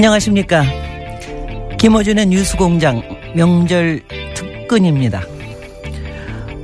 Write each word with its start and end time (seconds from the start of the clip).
안녕하십니까. 0.00 0.64
김호준의 1.78 2.24
뉴스공장 2.28 3.02
명절 3.34 4.00
특근입니다. 4.34 5.22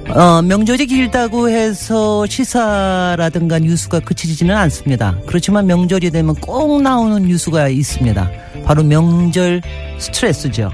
어, 0.09 0.41
명절이 0.41 0.87
길다고 0.87 1.51
해서 1.51 2.25
시사라든가 2.25 3.59
뉴스가 3.59 4.01
그치지는 4.01 4.57
않습니다. 4.57 5.19
그렇지만 5.27 5.67
명절이 5.67 6.13
되면 6.13 6.35
꼭 6.37 6.81
나오는 6.81 7.21
뉴스가 7.25 7.69
있습니다. 7.69 8.31
바로 8.65 8.83
명절 8.83 9.61
스트레스죠. 9.99 10.73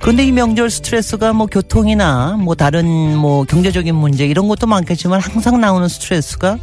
그런데 0.00 0.24
이 0.24 0.32
명절 0.32 0.70
스트레스가 0.70 1.34
뭐 1.34 1.48
교통이나 1.48 2.38
뭐 2.40 2.54
다른 2.54 3.14
뭐 3.14 3.44
경제적인 3.44 3.94
문제 3.94 4.24
이런 4.24 4.48
것도 4.48 4.66
많겠지만 4.66 5.20
항상 5.20 5.60
나오는 5.60 5.86
스트레스가 5.86 6.56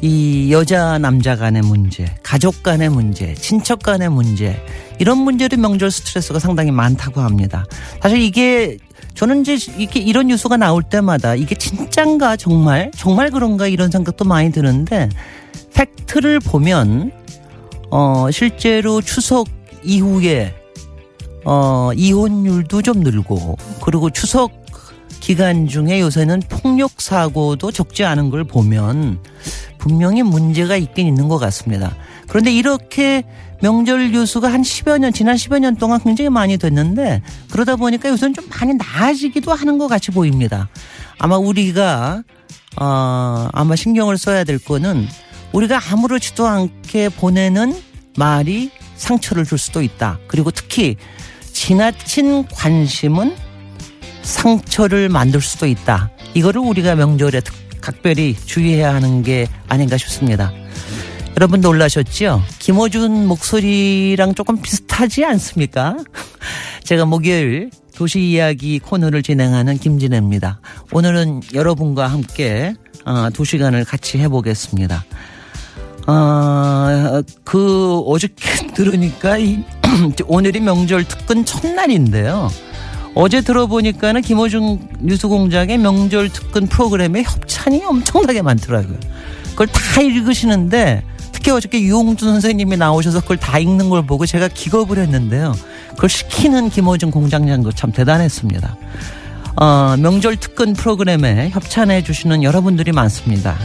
이 0.00 0.52
여자 0.52 0.98
남자 0.98 1.34
간의 1.34 1.62
문제, 1.62 2.06
가족 2.22 2.62
간의 2.62 2.88
문제, 2.88 3.34
친척 3.34 3.80
간의 3.80 4.10
문제 4.10 4.62
이런 5.00 5.18
문제로 5.18 5.56
명절 5.56 5.90
스트레스가 5.90 6.38
상당히 6.38 6.70
많다고 6.70 7.20
합니다. 7.20 7.66
사실 8.00 8.20
이게 8.20 8.78
저는 9.14 9.40
이제 9.40 9.58
이렇게 9.76 9.98
이런 9.98 10.28
뉴스가 10.28 10.56
나올 10.56 10.84
때마다 10.84 11.34
이게 11.34 11.56
진짠가 11.56 12.36
정말 12.36 12.92
정말 12.94 13.30
그런가 13.30 13.66
이런 13.66 13.90
생각도 13.90 14.24
많이 14.24 14.52
드는데 14.52 15.08
팩트를 15.74 16.38
보면 16.40 17.10
어 17.90 18.30
실제로 18.30 19.00
추석 19.00 19.48
이후에 19.82 20.54
어 21.44 21.90
이혼율도 21.96 22.82
좀 22.82 23.00
늘고 23.00 23.56
그리고 23.82 24.10
추석 24.10 24.57
기간 25.20 25.66
중에 25.66 26.00
요새는 26.00 26.42
폭력 26.48 27.00
사고도 27.00 27.70
적지 27.72 28.04
않은 28.04 28.30
걸 28.30 28.44
보면 28.44 29.20
분명히 29.78 30.22
문제가 30.22 30.76
있긴 30.76 31.06
있는 31.06 31.28
것 31.28 31.38
같습니다. 31.38 31.96
그런데 32.28 32.52
이렇게 32.52 33.24
명절 33.60 34.12
뉴스가 34.12 34.52
한 34.52 34.62
10여 34.62 34.98
년, 34.98 35.12
지난 35.12 35.36
10여 35.36 35.58
년 35.58 35.76
동안 35.76 36.00
굉장히 36.02 36.30
많이 36.30 36.56
됐는데 36.58 37.22
그러다 37.50 37.76
보니까 37.76 38.08
요새는 38.08 38.34
좀 38.34 38.48
많이 38.48 38.74
나아지기도 38.74 39.52
하는 39.52 39.78
것 39.78 39.88
같이 39.88 40.10
보입니다. 40.10 40.68
아마 41.18 41.36
우리가, 41.36 42.22
어, 42.80 43.48
아마 43.52 43.76
신경을 43.76 44.18
써야 44.18 44.44
될 44.44 44.58
거는 44.58 45.08
우리가 45.52 45.80
아무렇지도 45.90 46.46
않게 46.46 47.08
보내는 47.10 47.76
말이 48.16 48.70
상처를 48.96 49.44
줄 49.44 49.58
수도 49.58 49.82
있다. 49.82 50.18
그리고 50.28 50.50
특히 50.50 50.96
지나친 51.52 52.46
관심은 52.48 53.47
상처를 54.28 55.08
만들 55.08 55.40
수도 55.40 55.66
있다. 55.66 56.10
이거를 56.34 56.60
우리가 56.60 56.94
명절에 56.94 57.40
각별히 57.80 58.36
주의해야 58.36 58.94
하는 58.94 59.22
게 59.22 59.46
아닌가 59.68 59.96
싶습니다. 59.96 60.52
여러분 61.36 61.60
놀라셨죠? 61.60 62.42
김호준 62.58 63.26
목소리랑 63.26 64.34
조금 64.34 64.60
비슷하지 64.60 65.24
않습니까? 65.24 65.96
제가 66.84 67.06
목요일 67.06 67.70
도시 67.94 68.20
이야기 68.20 68.78
코너를 68.78 69.22
진행하는 69.22 69.78
김진혜입니다. 69.78 70.60
오늘은 70.92 71.40
여러분과 71.54 72.06
함께 72.08 72.74
어, 73.06 73.30
두 73.32 73.44
시간을 73.44 73.84
같이 73.84 74.18
해보겠습니다. 74.18 75.04
어, 76.06 77.22
그 77.44 78.00
어저께 78.00 78.72
들으니까 78.76 79.38
이, 79.38 79.64
오늘이 80.26 80.60
명절 80.60 81.04
특근 81.04 81.44
첫날인데요. 81.44 82.50
어제 83.20 83.40
들어보니까는 83.40 84.22
김호중 84.22 84.78
뉴스공장의 85.00 85.78
명절 85.78 86.28
특근 86.28 86.68
프로그램에 86.68 87.24
협찬이 87.24 87.82
엄청나게 87.84 88.42
많더라고요. 88.42 88.96
그걸 89.50 89.66
다 89.66 90.00
읽으시는데 90.00 91.02
특히 91.32 91.50
어저께 91.50 91.80
유홍준 91.80 92.30
선생님이 92.30 92.76
나오셔서 92.76 93.22
그걸 93.22 93.36
다 93.36 93.58
읽는 93.58 93.90
걸 93.90 94.06
보고 94.06 94.24
제가 94.24 94.46
기겁을 94.46 94.98
했는데요. 94.98 95.52
그걸 95.96 96.08
시키는 96.08 96.70
김호중 96.70 97.10
공장장도 97.10 97.72
참 97.72 97.90
대단했습니다. 97.90 98.76
어, 99.56 99.96
명절 99.98 100.36
특근 100.36 100.74
프로그램에 100.74 101.50
협찬해 101.50 102.04
주시는 102.04 102.44
여러분들이 102.44 102.92
많습니다. 102.92 103.58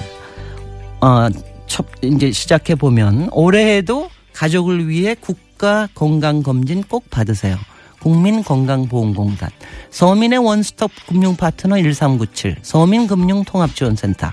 어, 1.00 1.28
첫, 1.68 1.86
이제 2.02 2.31
시작해 2.31 2.74
보면 2.74 3.30
올해에도 3.31 4.09
가족을 4.34 4.90
위해 4.90 5.13
국가 5.13 5.88
건강 5.94 6.42
검진 6.42 6.81
꼭 6.81 7.08
받으세요. 7.12 7.56
국민건강보험공단, 8.03 9.50
서민의 9.90 10.40
원스톱 10.40 10.91
금융파트너 11.08 11.78
1397, 11.78 12.58
서민금융통합지원센터, 12.62 14.31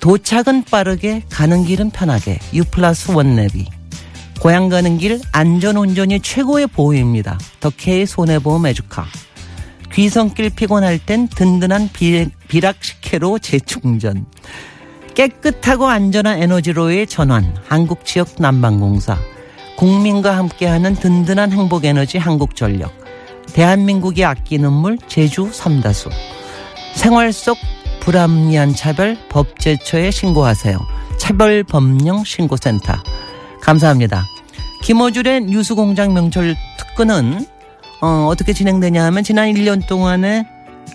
도착은 0.00 0.64
빠르게 0.64 1.22
가는 1.30 1.64
길은 1.64 1.90
편하게 1.90 2.38
유플러스 2.52 3.12
원내비. 3.12 3.66
고향 4.40 4.68
가는 4.68 4.98
길 4.98 5.20
안전운전이 5.32 6.20
최고의 6.20 6.66
보호입니다. 6.66 7.38
덕케이 7.60 8.04
손해보험 8.04 8.66
에듀카. 8.66 9.06
귀성길 9.92 10.50
피곤할 10.50 10.98
땐 10.98 11.28
든든한 11.28 11.90
비, 11.92 12.28
비락식혜로 12.48 13.38
재충전. 13.38 14.26
깨끗하고 15.14 15.86
안전한 15.86 16.42
에너지로의 16.42 17.06
전환. 17.06 17.56
한국지역 17.68 18.34
난방공사 18.38 19.16
국민과 19.76 20.36
함께하는 20.36 20.94
든든한 20.94 21.52
행복 21.52 21.84
에너지 21.84 22.18
한국전력 22.18 22.92
대한민국이 23.52 24.24
아끼는 24.24 24.72
물 24.72 24.98
제주 25.06 25.50
삼다수 25.52 26.10
생활 26.94 27.32
속 27.32 27.58
불합리한 28.00 28.74
차별 28.74 29.16
법제처에 29.30 30.10
신고하세요. 30.10 30.78
차별법령 31.18 32.24
신고센터. 32.24 32.92
감사합니다. 33.62 34.26
김어줄의 34.82 35.46
뉴스공장 35.46 36.12
명절 36.12 36.54
특근은 36.78 37.46
어, 38.02 38.26
어떻게 38.28 38.52
진행되냐 38.52 39.02
하면 39.06 39.24
지난 39.24 39.50
1년 39.52 39.86
동안에 39.86 40.46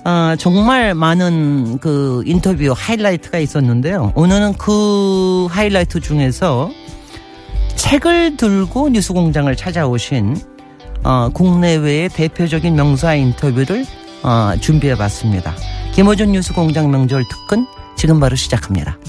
아, 0.04 0.36
정말 0.38 0.94
많은 0.94 1.80
그 1.80 2.22
인터뷰 2.26 2.74
하이라이트가 2.76 3.40
있었는데요. 3.40 4.14
오늘은 4.16 4.54
그 4.54 5.48
하이라이트 5.50 6.00
중에서 6.00 6.70
책을 7.80 8.36
들고 8.36 8.90
뉴스공장을 8.90 9.56
찾아오신 9.56 10.36
어, 11.04 11.30
국내외의 11.30 12.10
대표적인 12.10 12.76
명사 12.76 13.16
인터뷰를 13.16 13.86
어, 14.22 14.52
준비해봤습니다. 14.60 15.56
김호준 15.94 16.34
뉴스공장 16.34 16.92
명절 16.92 17.24
특근 17.30 17.66
지금 17.96 18.20
바로 18.20 18.36
시작합니다. 18.36 19.00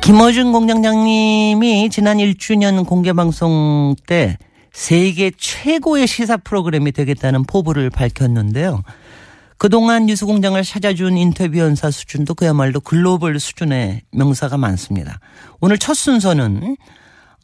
김어준 0.00 0.52
공장장님이 0.52 1.90
지난 1.90 2.18
1주년 2.18 2.86
공개방송 2.86 3.96
때 4.06 4.38
세계 4.72 5.32
최고의 5.36 6.06
시사 6.06 6.36
프로그램이 6.36 6.92
되겠다는 6.92 7.44
포부를 7.44 7.90
밝혔는데요. 7.90 8.82
그동안 9.64 10.04
뉴스공장을 10.04 10.62
찾아준 10.62 11.16
인터뷰 11.16 11.56
연사 11.56 11.90
수준도 11.90 12.34
그야말로 12.34 12.80
글로벌 12.80 13.40
수준의 13.40 14.02
명사가 14.12 14.58
많습니다. 14.58 15.20
오늘 15.58 15.78
첫 15.78 15.94
순서는 15.94 16.76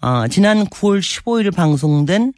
어, 0.02 0.28
지난 0.28 0.66
9월 0.66 1.00
15일 1.00 1.56
방송된 1.56 2.34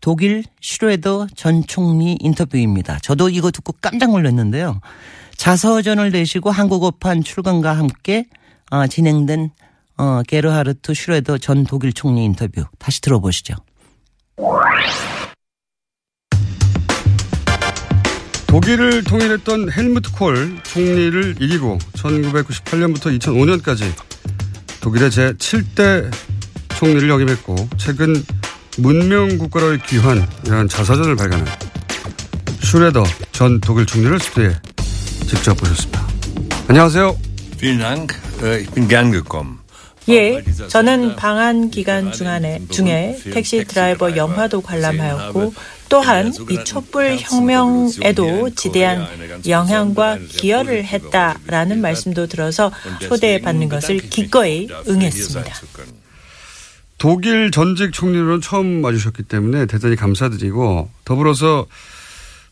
독일 0.00 0.42
슈레더 0.62 1.26
전 1.36 1.62
총리 1.66 2.16
인터뷰입니다. 2.18 2.98
저도 3.02 3.28
이거 3.28 3.50
듣고 3.50 3.74
깜짝 3.82 4.12
놀랐는데요. 4.12 4.80
자서전을 5.36 6.12
내시고 6.12 6.50
한국어판 6.50 7.22
출간과 7.22 7.76
함께 7.76 8.24
어, 8.70 8.86
진행된 8.86 9.50
어, 9.98 10.22
게르하르트 10.26 10.94
슈뢰더 10.94 11.36
전 11.36 11.64
독일 11.64 11.92
총리 11.92 12.24
인터뷰 12.24 12.64
다시 12.78 13.02
들어보시죠. 13.02 13.54
독일을 18.46 19.04
통일했던 19.04 19.72
헬무트 19.72 20.12
콜 20.12 20.56
총리를 20.62 21.36
이기고 21.40 21.78
1998년부터 21.94 23.18
2005년까지 23.18 23.84
독일의 24.80 25.10
제7대 25.10 26.10
총리를 26.76 27.08
역임했고 27.08 27.68
최근 27.76 28.24
문명 28.78 29.36
국가로의 29.38 29.80
귀환이라는 29.86 30.68
자서전을 30.68 31.16
발간한 31.16 31.46
슈레더 32.62 33.04
전 33.32 33.60
독일 33.60 33.86
총리를 33.86 34.18
스튜디오에 34.20 34.54
직접 35.28 35.56
모셨습니다. 35.58 36.06
안녕하세요. 36.68 37.16
Vielen 37.58 37.78
Dank. 37.78 38.16
Ich 38.60 38.70
bin 38.74 38.88
gern 38.88 39.10
gekommen. 39.12 39.58
예, 40.08 40.40
저는 40.68 41.16
방한 41.16 41.70
기간 41.70 42.12
중간에, 42.12 42.60
중에 42.70 43.18
택시 43.32 43.64
드라이버 43.64 44.14
영화도 44.16 44.60
관람하였고 44.60 45.52
또한 45.88 46.32
이 46.50 46.64
촛불 46.64 47.16
혁명에도 47.18 48.50
지대한 48.50 49.06
영향과 49.46 50.18
기여를 50.18 50.84
했다라는 50.84 51.80
말씀도 51.80 52.26
들어서 52.26 52.72
초대받는 53.00 53.68
것을 53.68 53.98
기꺼이 53.98 54.68
응했습니다. 54.88 55.54
독일 56.98 57.50
전직 57.50 57.92
총리로는 57.92 58.40
처음 58.40 58.82
와주셨기 58.82 59.24
때문에 59.24 59.66
대단히 59.66 59.96
감사드리고 59.96 60.88
더불어서 61.04 61.66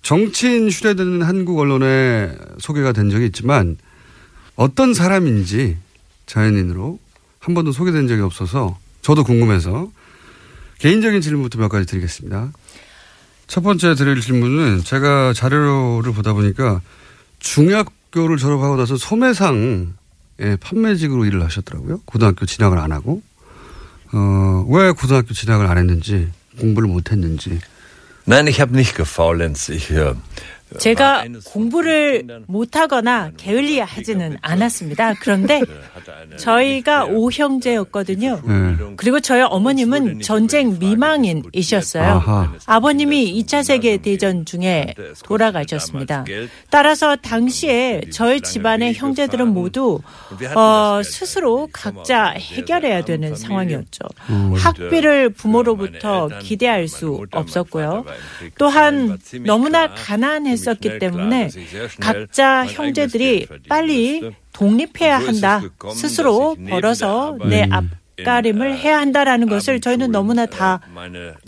정치인 0.02 0.68
슈레드는 0.68 1.22
한국 1.22 1.58
언론에 1.58 2.30
소개가 2.58 2.92
된 2.92 3.08
적이 3.08 3.26
있지만 3.26 3.78
어떤 4.54 4.92
사람인지 4.92 5.78
자연인으로 6.26 6.98
한 7.38 7.54
번도 7.54 7.72
소개된 7.72 8.06
적이 8.06 8.22
없어서 8.22 8.78
저도 9.00 9.24
궁금해서 9.24 9.90
개인적인 10.78 11.20
질문부터 11.22 11.58
몇 11.58 11.68
가지 11.68 11.86
드리겠습니다. 11.86 12.52
첫 13.46 13.62
번째 13.62 13.94
드릴 13.94 14.20
질문은 14.20 14.84
제가 14.84 15.32
자료를 15.32 16.12
보다 16.12 16.32
보니까 16.32 16.80
중학교를 17.38 18.36
졸업하고 18.38 18.76
나서 18.76 18.96
소매상의 18.96 19.88
판매직으로 20.60 21.24
일을 21.26 21.44
하셨더라고요. 21.44 22.00
고등학교 22.04 22.46
진학을 22.46 22.78
안 22.78 22.92
하고. 22.92 23.22
어, 24.12 24.64
왜 24.68 24.92
고등학교 24.92 25.34
진학을 25.34 25.66
안 25.66 25.76
했는지, 25.78 26.30
공부를 26.58 26.88
못 26.88 27.10
했는지. 27.10 27.58
Nein, 28.26 28.48
ich 28.48 28.60
habe 28.60 28.72
nicht 28.72 28.96
gefaulenzt. 28.96 29.68
Ich, 29.70 29.90
äh, 29.90 30.14
제가 30.78 31.24
공부를 31.46 32.44
못하거나 32.46 33.32
게을리하지는 33.36 34.38
않았습니다. 34.40 35.14
그런데 35.20 35.60
저희가 36.36 37.06
오형제였거든요. 37.06 38.40
네. 38.44 38.76
그리고 38.96 39.20
저희 39.20 39.42
어머님은 39.42 40.20
전쟁 40.20 40.78
미망인이셨어요. 40.78 42.04
아하. 42.04 42.52
아버님이 42.66 43.42
2차 43.42 43.62
세계 43.62 43.96
대전 43.96 44.44
중에 44.44 44.94
돌아가셨습니다. 45.22 46.24
따라서 46.70 47.16
당시에 47.16 48.02
저희 48.12 48.40
집안의 48.40 48.94
형제들은 48.94 49.48
모두 49.48 50.00
어, 50.54 51.00
스스로 51.04 51.68
각자 51.72 52.30
해결해야 52.30 53.04
되는 53.04 53.34
상황이었죠. 53.34 54.00
학비를 54.56 55.30
부모로부터 55.30 56.28
기대할 56.40 56.88
수 56.88 57.24
없었고요. 57.32 58.04
또한 58.58 59.18
너무나 59.44 59.94
가난 59.94 60.46
했었기 60.64 60.98
때문에 60.98 61.48
각자 62.00 62.66
형제들이 62.66 63.46
빨리 63.68 64.30
독립해야 64.52 65.18
한다. 65.18 65.62
스스로 65.94 66.56
벌어서 66.68 67.36
내 67.48 67.66
앞 67.70 67.84
가림을 68.24 68.78
해야 68.78 69.00
한다라는 69.00 69.48
것을 69.48 69.80
저희는 69.80 70.12
너무나 70.12 70.46
다 70.46 70.78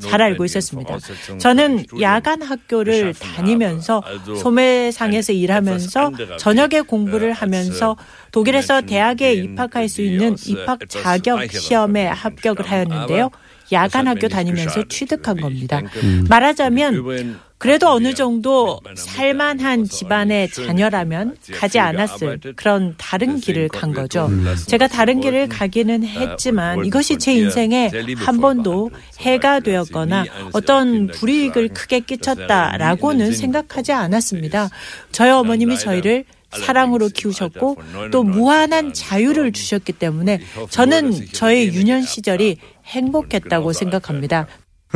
잘 0.00 0.20
알고 0.20 0.44
있었습니다. 0.46 0.98
저는 1.38 1.84
야간 2.00 2.42
학교를 2.42 3.14
다니면서 3.14 4.02
소매상에서 4.42 5.32
일하면서 5.32 6.12
저녁에 6.38 6.80
공부를 6.80 7.32
하면서 7.32 7.96
독일에서 8.32 8.80
대학에 8.80 9.32
입학할 9.34 9.88
수 9.88 10.02
있는 10.02 10.34
입학 10.46 10.80
자격 10.88 11.48
시험에 11.52 12.06
합격을 12.08 12.68
하였는데요. 12.68 13.30
야간 13.72 14.08
학교 14.08 14.26
다니면서 14.28 14.88
취득한 14.88 15.36
겁니다. 15.40 15.82
말하자면 16.28 17.38
그래도 17.58 17.88
어느 17.88 18.12
정도 18.12 18.80
살만한 18.94 19.84
집안의 19.84 20.50
자녀라면 20.50 21.36
가지 21.54 21.78
않았을 21.78 22.38
그런 22.54 22.94
다른 22.98 23.40
길을 23.40 23.68
간 23.68 23.92
거죠. 23.92 24.30
제가 24.68 24.88
다른 24.88 25.20
길을 25.20 25.48
가기는 25.48 26.04
했지만 26.04 26.84
이것이 26.84 27.16
제 27.18 27.32
인생에 27.32 27.90
한 28.16 28.40
번도 28.40 28.90
해가 29.20 29.60
되었거나 29.60 30.26
어떤 30.52 31.06
불이익을 31.06 31.68
크게 31.68 32.00
끼쳤다라고는 32.00 33.32
생각하지 33.32 33.92
않았습니다. 33.92 34.68
저희 35.12 35.30
어머님이 35.30 35.78
저희를 35.78 36.24
사랑으로 36.50 37.08
키우셨고 37.08 37.76
또 38.12 38.22
무한한 38.22 38.92
자유를 38.92 39.52
주셨기 39.52 39.92
때문에 39.92 40.40
저는 40.70 41.26
저의 41.32 41.68
유년 41.74 42.02
시절이 42.02 42.58
행복했다고 42.84 43.72
생각합니다. 43.72 44.46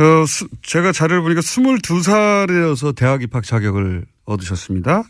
어, 0.01 0.25
수, 0.25 0.47
제가 0.63 0.91
자료를 0.91 1.21
보니까 1.21 1.41
22살이어서 1.41 2.95
대학 2.95 3.21
입학 3.21 3.43
자격을 3.43 4.05
얻으셨습니다. 4.25 5.03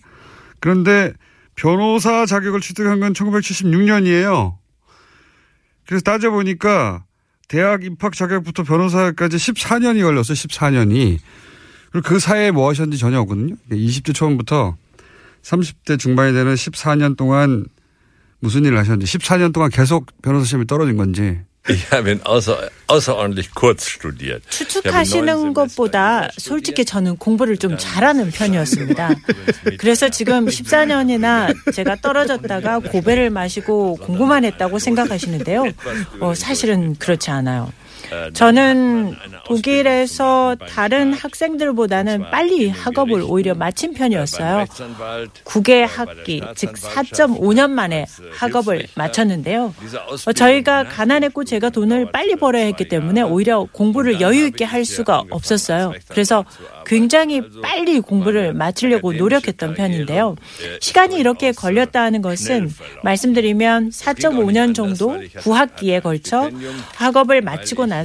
그런데 0.59 1.13
변호사 1.55 2.25
자격을 2.25 2.59
취득한 2.59 2.99
건 2.99 3.13
1976년이에요. 3.13 4.57
그래서 5.85 6.01
따져보니까 6.03 7.05
대학 7.47 7.83
입학 7.83 8.13
자격부터 8.13 8.63
변호사까지 8.63 9.37
14년이 9.37 10.01
걸렸어요. 10.03 10.35
14년이. 10.35 11.19
그리고 11.91 12.07
그 12.07 12.19
사이에 12.19 12.51
뭐 12.51 12.69
하셨는지 12.69 12.97
전혀 12.97 13.19
없거든요. 13.21 13.55
20대 13.69 14.13
초반부터 14.13 14.75
30대 15.41 15.99
중반이 15.99 16.33
되는 16.33 16.53
14년 16.53 17.17
동안 17.17 17.65
무슨 18.39 18.65
일을 18.65 18.77
하셨는지 18.77 19.17
14년 19.17 19.53
동안 19.53 19.69
계속 19.69 20.07
변호사 20.21 20.45
시험이 20.45 20.65
떨어진 20.67 20.97
건지 20.97 21.39
Ich 21.69 21.91
habe 21.91 22.11
ihn 22.11 22.21
außer, 22.23 22.69
außerordentlich 22.87 23.53
kurz 23.53 23.87
studiert. 23.87 24.41
추측하시는 24.49 25.53
것보다 25.53 26.29
솔직히 26.37 26.83
저는 26.85 27.17
공부를 27.17 27.57
좀 27.57 27.77
잘하는 27.77 28.31
편이었습니다. 28.31 29.15
그래서 29.77 30.09
지금 30.09 30.47
14년이나 30.47 31.53
제가 31.73 31.97
떨어졌다가 31.97 32.79
고배를 32.79 33.29
마시고 33.29 33.97
공부만 33.97 34.43
했다고 34.45 34.79
생각하시는데요. 34.79 35.65
어, 36.19 36.33
사실은 36.33 36.95
그렇지 36.95 37.29
않아요. 37.29 37.71
저는 38.33 39.15
독일에서 39.45 40.55
다른 40.69 41.13
학생들보다는 41.13 42.29
빨리 42.29 42.69
학업을 42.69 43.23
오히려 43.25 43.53
마친 43.55 43.93
편이었어요. 43.93 44.65
국외 45.43 45.83
학기, 45.83 46.41
즉 46.55 46.73
4.5년 46.73 47.69
만에 47.71 48.05
학업을 48.33 48.87
마쳤는데요. 48.95 49.73
어, 50.25 50.33
저희가 50.33 50.83
가난했고 50.85 51.43
제가 51.45 51.69
돈을 51.69 52.11
빨리 52.11 52.35
벌어야 52.35 52.65
했기 52.65 52.87
때문에 52.87 53.21
오히려 53.21 53.67
공부를 53.71 54.19
여유 54.21 54.47
있게 54.47 54.65
할 54.65 54.83
수가 54.85 55.23
없었어요. 55.29 55.93
그래서 56.09 56.43
굉장히 56.85 57.41
빨리 57.61 57.99
공부를 57.99 58.53
마치려고 58.53 59.13
노력했던 59.13 59.75
편인데요. 59.75 60.35
시간이 60.81 61.17
이렇게 61.17 61.51
걸렸다 61.51 62.01
하는 62.01 62.21
것은 62.21 62.69
말씀드리면 63.03 63.89
4.5년 63.89 64.75
정도 64.75 65.11
9학기에 65.37 66.01
걸쳐 66.03 66.49
학업을 66.95 67.41
마치고 67.41 67.85
나서 67.85 68.00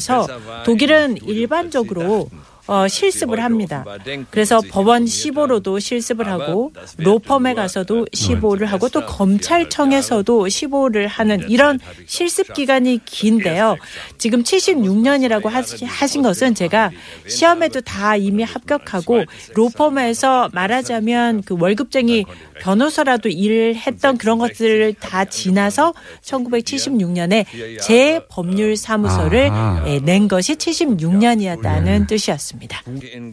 독일은 0.65 1.17
일반적으로 1.27 2.29
어, 2.67 2.89
실습을 2.89 3.43
합니다. 3.43 3.85
그래서 4.31 4.61
법원 4.71 5.05
15로도 5.05 5.81
실습을 5.81 6.29
하고 6.29 6.73
로펌에 6.99 7.55
가서도 7.55 8.07
15를 8.07 8.67
하고 8.67 8.89
또 8.89 9.07
검찰청에서도 9.07 10.47
15를 10.47 11.07
하는 11.07 11.49
이런 11.49 11.79
실습 12.07 12.53
기간이 12.53 13.01
긴데요. 13.05 13.77
지금 14.19 14.43
76년이라고 14.43 15.49
하신 15.87 16.23
것은 16.23 16.55
제가 16.55 16.91
시험에도 17.29 17.81
다 17.81 18.17
이미 18.17 18.43
합격하고 18.43 19.25
로펌에서 19.55 20.51
말하자면 20.53 21.43
그 21.43 21.57
월급쟁이 21.59 22.25
변호사라도 22.61 23.29
일을 23.29 23.77
했던 23.77 24.19
그런 24.19 24.39
것들을 24.39 24.95
다 24.95 25.25
지나서 25.25 25.95
1976년에 26.23 27.45
제 27.81 28.21
법률 28.29 28.77
사무소를 28.77 29.51
예, 29.87 30.01
낸 30.01 30.27
것이 30.29 30.55
76년이었다는 30.57 32.07
뜻이었습니다. 32.09 32.56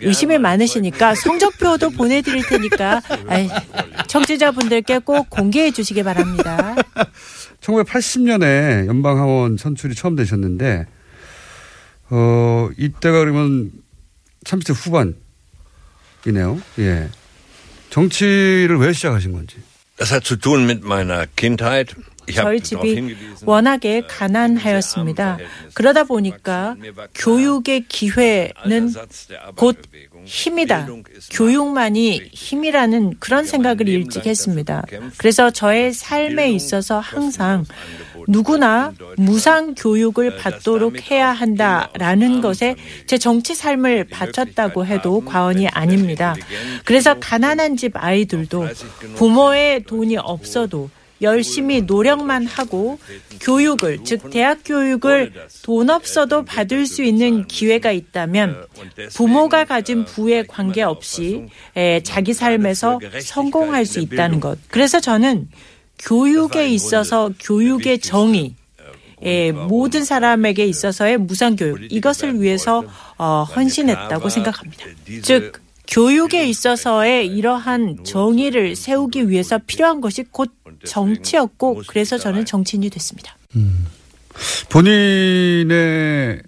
의심이 0.02 0.38
많으시니까 0.38 1.16
성적표도 1.16 1.92
보내드릴 1.92 2.44
테니까 2.48 3.02
청취자분들께 4.08 5.00
꼭 5.00 5.30
공개해 5.30 5.72
주시기 5.72 6.04
바랍니다. 6.04 6.76
1980년에 7.62 8.88
연방하원 8.88 9.58
선출이 9.58 9.96
처음 9.96 10.16
되셨는데 10.16 10.86
어 12.10 12.70
이때가 12.78 13.20
그러면 13.20 13.72
30대 14.46 14.74
후반이네요. 16.26 16.62
예. 16.80 17.10
정치를 17.90 18.78
왜 18.80 18.92
시작하신 18.94 19.32
건지. 19.32 19.58
Das 19.98 20.12
hat 20.12 20.26
zu 20.26 20.38
tun 20.38 20.66
mit 20.66 20.84
meiner 20.84 21.28
Kindheit. 21.36 21.96
저희 22.32 22.60
집이 22.62 23.16
워낙에 23.46 24.04
가난하였습니다. 24.08 25.38
그러다 25.74 26.04
보니까 26.04 26.76
교육의 27.16 27.86
기회는 27.88 28.94
곧 29.56 29.78
힘이다. 30.26 30.88
교육만이 31.32 32.30
힘이라는 32.32 33.16
그런 33.20 33.46
생각을 33.46 33.88
일찍 33.88 34.26
했습니다. 34.26 34.84
그래서 35.18 35.50
저의 35.52 35.94
삶에 35.94 36.52
있어서 36.52 37.00
항상 37.00 37.66
누구나 38.28 38.94
무상 39.18 39.76
교육을 39.76 40.38
받도록 40.38 41.12
해야 41.12 41.32
한다라는 41.32 42.42
것에 42.42 42.76
제 43.06 43.18
정치 43.18 43.56
삶을 43.56 44.06
바쳤다고 44.06 44.86
해도 44.86 45.24
과언이 45.26 45.68
아닙니다. 45.68 46.36
그래서 46.86 47.16
가난한 47.20 47.78
집 47.78 47.94
아이들도 47.96 48.68
부모의 49.16 49.84
돈이 49.84 50.18
없어도 50.18 50.90
열심히 51.24 51.82
노력만 51.82 52.46
하고 52.46 53.00
교육을, 53.42 54.04
즉, 54.04 54.30
대학 54.30 54.60
교육을 54.64 55.34
돈 55.64 55.90
없어도 55.90 56.46
받을 56.46 56.86
수 56.86 57.04
있는 57.04 57.48
기회가 57.48 57.92
있다면 57.92 58.66
부모가 59.16 59.66
가진 59.66 60.06
부에 60.06 60.44
관계없이 60.44 61.48
자기 62.04 62.34
삶에서 62.34 63.00
성공할 63.22 63.86
수 63.86 64.00
있다는 64.00 64.40
것. 64.40 64.60
그래서 64.70 65.00
저는 65.00 65.50
교육에 66.00 66.70
있어서 66.70 67.32
교육의 67.40 68.00
정의, 68.00 68.56
예, 69.26 69.52
모든 69.52 70.04
사람에게 70.04 70.66
있어서의 70.66 71.18
무상교육 71.18 71.92
이것을 71.92 72.42
위해서 72.42 72.84
어, 73.18 73.44
헌신했다고 73.44 74.28
생각합니다. 74.28 74.86
즉 75.22 75.62
교육에 75.88 76.46
있어서의 76.48 77.28
이러한 77.28 78.04
정의를 78.04 78.76
세우기 78.76 79.30
위해서 79.30 79.60
필요한 79.66 80.02
것이 80.02 80.24
곧 80.30 80.52
정치였고 80.86 81.84
그래서 81.88 82.18
저는 82.18 82.46
정치인이 82.46 82.90
됐습니다. 82.90 83.36
음. 83.56 83.88
본인의 84.70 86.42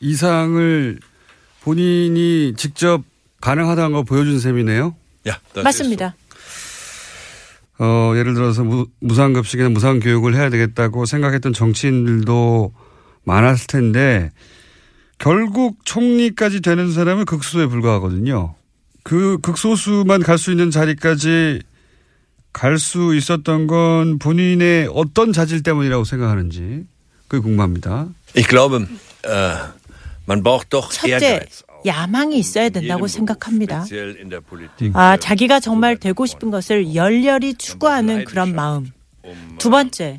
이상을 0.00 0.98
본인이 1.62 2.54
직접 2.56 3.02
가능하다는 3.40 3.92
걸 3.92 4.04
보여준 4.04 4.40
셈이네요. 4.40 4.94
맞습니다. 5.62 6.14
어, 7.78 8.12
예를 8.16 8.34
들어서 8.34 8.62
무, 8.62 8.86
무상급식이나 9.00 9.68
무상교육을 9.70 10.34
해야 10.36 10.50
되겠다고 10.50 11.04
생각했던 11.06 11.52
정치인들도 11.52 12.72
많았을 13.24 13.66
텐데 13.66 14.30
결국 15.18 15.78
총리까지 15.84 16.60
되는 16.60 16.92
사람은 16.92 17.24
극소에 17.24 17.66
불과하거든요. 17.66 18.54
그 19.04 19.38
극소수만 19.42 20.22
갈 20.22 20.38
수 20.38 20.50
있는 20.52 20.70
자리까지 20.70 21.60
갈 22.52 22.78
수 22.78 23.14
있었던 23.14 23.66
건 23.66 24.18
본인의 24.18 24.90
어떤 24.92 25.32
자질 25.32 25.62
때문이라고 25.62 26.04
생각하는지 26.04 26.86
그게 27.28 27.42
궁금합니다. 27.42 28.08
Ich 28.36 28.48
glaube, 28.48 28.76
äh, 29.24 29.56
man 30.28 30.42
braucht 30.42 30.68
doch 30.70 30.90
첫째, 30.92 31.46
야망이 31.86 32.38
있어야 32.38 32.68
된다고 32.68 33.08
생각합니다. 33.08 33.84
아, 34.94 35.16
자기가 35.16 35.60
정말 35.60 35.96
되고 35.96 36.26
싶은 36.26 36.50
것을 36.50 36.94
열렬히 36.94 37.54
추구하는 37.54 38.24
그런 38.24 38.54
마음. 38.54 38.90
두 39.58 39.70
번째, 39.70 40.18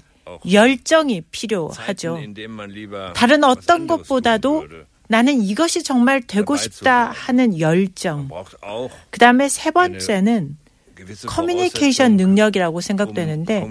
열정이 0.52 1.22
필요하죠. 1.32 2.20
다른 3.14 3.44
어떤 3.44 3.88
것보다도 3.88 4.68
나는 5.08 5.42
이것이 5.42 5.84
정말 5.84 6.22
되고 6.22 6.58
싶다 6.58 7.12
하는 7.12 7.60
열정. 7.60 8.28
그 9.12 9.20
다음에 9.20 9.48
세 9.50 9.70
번째는 9.72 10.58
커뮤니케이션 11.28 12.18
능력이라고 12.18 12.82
생각되는데 12.82 13.68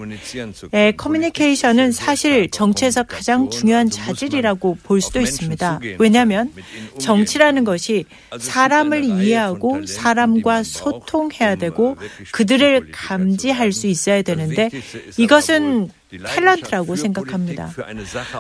예, 0.75 0.93
커뮤니케이션은 0.97 1.93
사실 1.93 2.51
정치에서 2.51 3.03
가장 3.03 3.51
중요한 3.51 3.91
자질이라고 3.91 4.79
볼 4.83 5.01
수도 5.01 5.21
있습니다. 5.21 5.81
왜냐하면 5.99 6.53
정치라는 6.99 7.65
것이 7.65 8.05
사람을 8.39 9.05
이해하고 9.05 9.87
사람과 9.87 10.63
소통해야 10.63 11.57
되고 11.57 11.97
그들을 12.33 12.89
감지할 12.93 13.73
수 13.73 13.87
있어야 13.87 14.23
되는데 14.23 14.71
이것은 15.19 15.91
탤런트라고 16.13 16.97
생각합니다. 16.97 17.73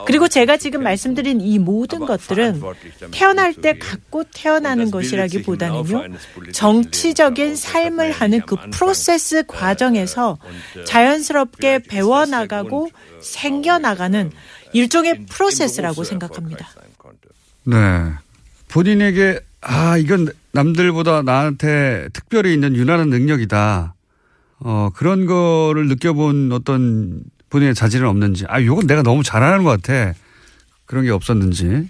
그리고 0.07 0.29
제가 0.29 0.57
지금 0.57 0.83
말씀드린 0.83 1.41
이 1.41 1.59
모든 1.59 2.01
것들은 2.01 2.63
태어날 3.11 3.55
때 3.55 3.79
갖고 3.79 4.25
태어나는 4.25 4.91
것이라기보다는요, 4.91 6.17
정치적인 6.53 7.57
삶을 7.57 8.13
하는 8.13 8.41
그 8.47 8.57
프로세스 8.71 9.45
과정에서 9.47 10.39
자연스럽게 10.87 11.81
배워나가고 11.81 12.91
생겨나가는 13.21 14.31
일종의 14.73 15.27
프로세스라고 15.27 16.05
생각합니다. 16.05 16.69
네. 17.65 17.77
본인에게, 18.69 19.41
아, 19.61 19.99
이건 19.99 20.29
남들보다 20.53 21.23
나한테 21.23 22.09
특별히 22.13 22.55
있는 22.55 22.75
유난한 22.75 23.11
능력이다. 23.11 23.95
어, 24.65 24.91
그런 24.95 25.27
거를 25.27 25.89
느껴본 25.89 26.53
어떤 26.53 27.21
본인의 27.53 27.75
자질은 27.75 28.09
없는지, 28.09 28.47
아, 28.49 28.63
요건 28.63 28.87
내가 28.87 29.03
너무 29.03 29.23
잘하는 29.23 29.63
것 29.63 29.83
같아. 29.83 30.15
그런 30.87 31.05
게 31.05 31.11
없었는지. 31.11 31.89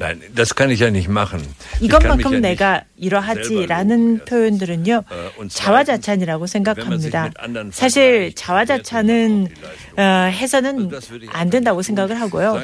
Nein, 0.00 0.18
das 0.34 0.54
kann 0.54 0.70
ich 0.70 0.82
ja 0.82 0.88
nicht 0.88 1.10
machen. 1.10 1.46
이것만큼 1.82 2.40
내가 2.40 2.84
이러하지라는 2.96 4.24
표현들은요 4.24 5.04
자화자찬이라고 5.50 6.46
생각합니다. 6.46 7.30
사실 7.70 8.32
자화자찬은 8.34 9.48
어, 9.98 10.02
해서는 10.02 10.90
안 11.28 11.50
된다고 11.50 11.82
생각을 11.82 12.18
하고요. 12.18 12.62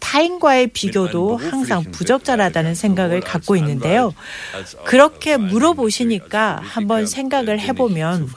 타인과의 0.00 0.68
비교도 0.68 1.36
항상 1.36 1.84
부적절하다는 1.92 2.74
생각을 2.74 3.20
갖고 3.20 3.54
있는데요. 3.54 4.12
그렇게 4.84 5.36
물어보시니까 5.36 6.58
한번 6.60 7.06
생각을 7.06 7.60
해보면. 7.60 8.30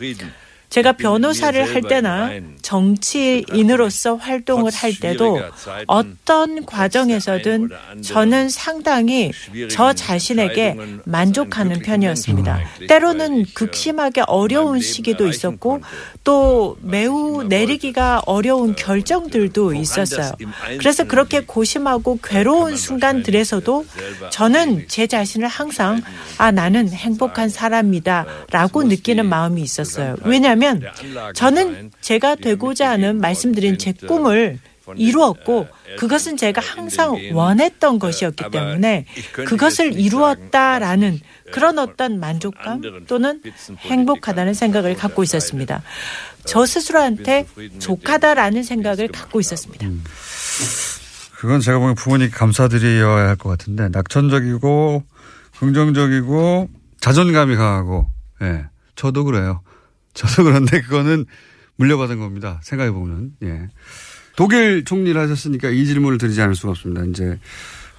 제가 0.70 0.94
변호사를 0.94 1.74
할 1.74 1.82
때나 1.82 2.30
정치인으로서 2.62 4.16
활동을 4.16 4.72
할 4.74 4.94
때도 4.94 5.40
어떤 5.88 6.66
과정에서든 6.66 7.70
저는 8.04 8.50
상당히 8.50 9.32
저 9.70 9.94
자신에게 9.94 10.76
만족하는 11.06 11.80
편이었습니다. 11.80 12.60
때로는 12.90 13.46
극심하게 13.54 14.24
어려운 14.28 14.82
시기도 14.82 15.28
있었고 15.28 15.80
또 16.24 16.78
매우 16.82 17.44
내리기가 17.44 18.24
어려운 18.26 18.76
결정들도 18.76 19.74
있었어요. 19.74 20.34
그래서 20.80 21.06
그렇게 21.06 21.42
고심하고 21.42 22.20
괴로운 22.22 22.76
순간들에서도 22.76 23.86
저는 24.32 24.86
제 24.90 25.08
자신을 25.08 25.48
항상 25.48 26.02
아, 26.38 26.52
나는 26.52 26.90
행복한 26.90 27.48
사람이다 27.48 28.26
라고 28.52 28.84
느끼는 28.84 29.26
마음이 29.28 29.62
있었어요. 29.62 30.18
왜냐하면 30.24 30.57
왜냐하면 30.58 31.34
저는 31.34 31.92
제가 32.02 32.36
되고자 32.36 32.90
하는 32.92 33.20
말씀드린 33.20 33.78
제 33.78 33.94
꿈을 33.94 34.60
이루었고 34.96 35.68
그것은 35.98 36.38
제가 36.38 36.62
항상 36.62 37.18
원했던 37.34 38.00
것이었기 38.00 38.46
때문에 38.52 39.06
그것을 39.34 40.00
이루었다라는 40.00 41.20
그런 41.52 41.78
어떤 41.80 42.20
만족감 42.20 42.82
또는 43.08 43.42
행복하다는 43.80 44.54
생각을 44.54 44.96
갖고 44.96 45.24
있었습니다. 45.24 45.84
저 46.46 46.66
스스로한테 46.66 47.46
족하다라는 47.80 48.64
생각을 48.64 49.10
갖고 49.10 49.40
있었습니다. 49.42 49.86
그건 51.36 51.60
제가 51.60 51.78
보기엔 51.80 51.96
부모님 51.96 52.32
감사드려야 52.32 53.28
할 53.28 53.36
것 53.36 53.50
같은데 53.50 53.90
낙천적이고 53.90 55.04
긍정적이고 55.60 56.70
자존감이 57.00 57.56
강하고 57.56 58.08
예. 58.42 58.66
저도 58.96 59.24
그래요. 59.26 59.62
저도 60.18 60.44
그런데 60.46 60.82
그거는 60.82 61.26
물려받은 61.76 62.18
겁니다. 62.20 62.60
생각해 62.64 62.92
보면 62.92 63.34
예. 63.44 63.70
독일 64.36 64.84
총리를 64.84 65.20
하셨으니까 65.20 65.70
이 65.70 65.86
질문을 65.86 66.18
드리지 66.18 66.42
않을 66.42 66.56
수가 66.56 66.72
없습니다. 66.72 67.06
이제 67.06 67.40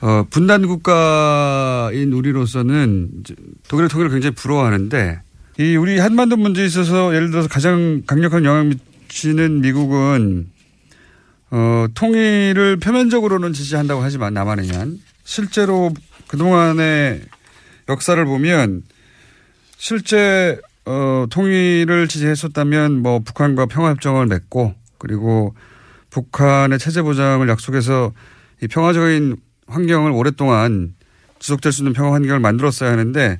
어, 0.00 0.26
분단 0.28 0.66
국가인 0.66 2.12
우리로서는 2.12 3.08
독일의 3.68 3.88
통일을 3.88 4.10
굉장히 4.10 4.34
부러워하는데 4.34 5.20
이 5.60 5.76
우리 5.76 5.98
한반도 5.98 6.37
문제에 6.37 6.66
있어서 6.66 7.14
예를 7.14 7.30
들어서 7.30 7.48
가장 7.48 8.02
강력한 8.06 8.44
영향 8.44 8.68
미치는 8.68 9.60
미국은 9.60 10.48
어, 11.50 11.87
통일을 11.94 12.78
표면적으로는 12.78 13.52
지지한다고 13.52 14.02
하지만 14.02 14.34
남한에는 14.34 15.00
실제로 15.25 15.92
그동안의 16.26 17.22
역사를 17.88 18.25
보면 18.25 18.82
실제 19.76 20.58
어, 20.88 21.26
통일을 21.28 22.09
지지했었다면 22.09 23.02
뭐 23.02 23.18
북한과 23.18 23.66
평화협정을 23.66 24.25
맺고 24.25 24.75
그리고 24.97 25.54
북한의 26.09 26.78
체제 26.78 27.02
보장을 27.02 27.47
약속해서 27.47 28.14
이 28.62 28.68
평화적인 28.68 29.37
환경을 29.66 30.12
오랫동안 30.12 30.95
지속될 31.40 31.73
수 31.73 31.83
있는 31.83 31.92
평화 31.92 32.14
환경을 32.14 32.40
만들었어야 32.40 32.90
하는데 32.90 33.38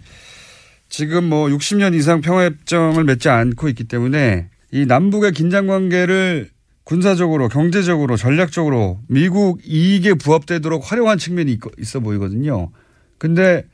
지금 0.91 1.25
뭐 1.25 1.49
60년 1.49 1.95
이상 1.95 2.21
평화협정을 2.21 3.05
맺지 3.05 3.31
않고 3.31 3.71
있기 3.71 3.85
때문에 3.85 4.51
이 4.71 4.85
남북의 4.85 5.33
긴장 5.33 5.67
관계를 5.67 6.51
군사적으로 6.85 7.49
경제적으로 7.49 8.19
전략적으로 8.19 9.01
미국 9.09 9.61
이익에 9.65 10.15
부합되도록 10.15 10.93
활용한 10.93 11.17
측면이 11.17 11.59
있어 11.79 12.01
보이거든요. 12.01 12.71
근데 13.17 13.65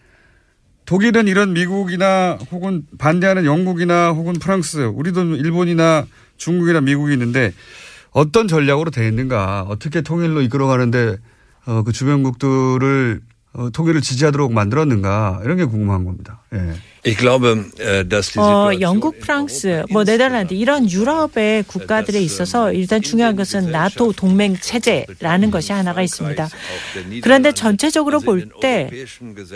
독일은 0.87 1.29
이런 1.29 1.53
미국이나 1.53 2.39
혹은 2.51 2.83
반대하는 2.99 3.45
영국이나 3.45 4.11
혹은 4.11 4.35
프랑스, 4.35 4.79
우리도 4.79 5.37
일본이나 5.37 6.07
중국이나 6.37 6.81
미국이 6.81 7.13
있는데 7.13 7.53
어떤 8.11 8.49
전략으로 8.49 8.91
되어 8.91 9.09
있는가, 9.09 9.63
어떻게 9.63 10.03
통일로 10.03 10.43
이끌어가는데 10.43 11.17
어, 11.67 11.83
그 11.83 11.93
주변국들을 11.93 13.21
어, 13.55 13.71
통일을 13.71 14.01
지지하도록 14.01 14.53
만들었는가 14.53 15.41
이런 15.45 15.57
게 15.57 15.65
궁금한 15.65 16.05
겁니다. 16.05 16.43
예. 16.53 16.75
Äh, 17.05 18.39
어, 18.39 18.71
영국, 18.81 19.21
프랑스, 19.21 19.85
뭐 19.91 20.05
네덜란드 20.05 20.55
이런 20.55 20.91
유럽의 20.91 21.65
국가들에 21.65 22.19
있어서 22.21 22.73
일단 22.73 23.03
중요한 23.03 23.37
것은 23.37 23.71
나토 23.71 24.13
동맹 24.13 24.57
체제라는 24.57 25.51
것이 25.51 25.73
하나가 25.73 26.01
있습니다. 26.01 26.49
그런데 27.23 27.53
전체적으로 27.53 28.21
볼 28.21 28.49
때 28.63 28.89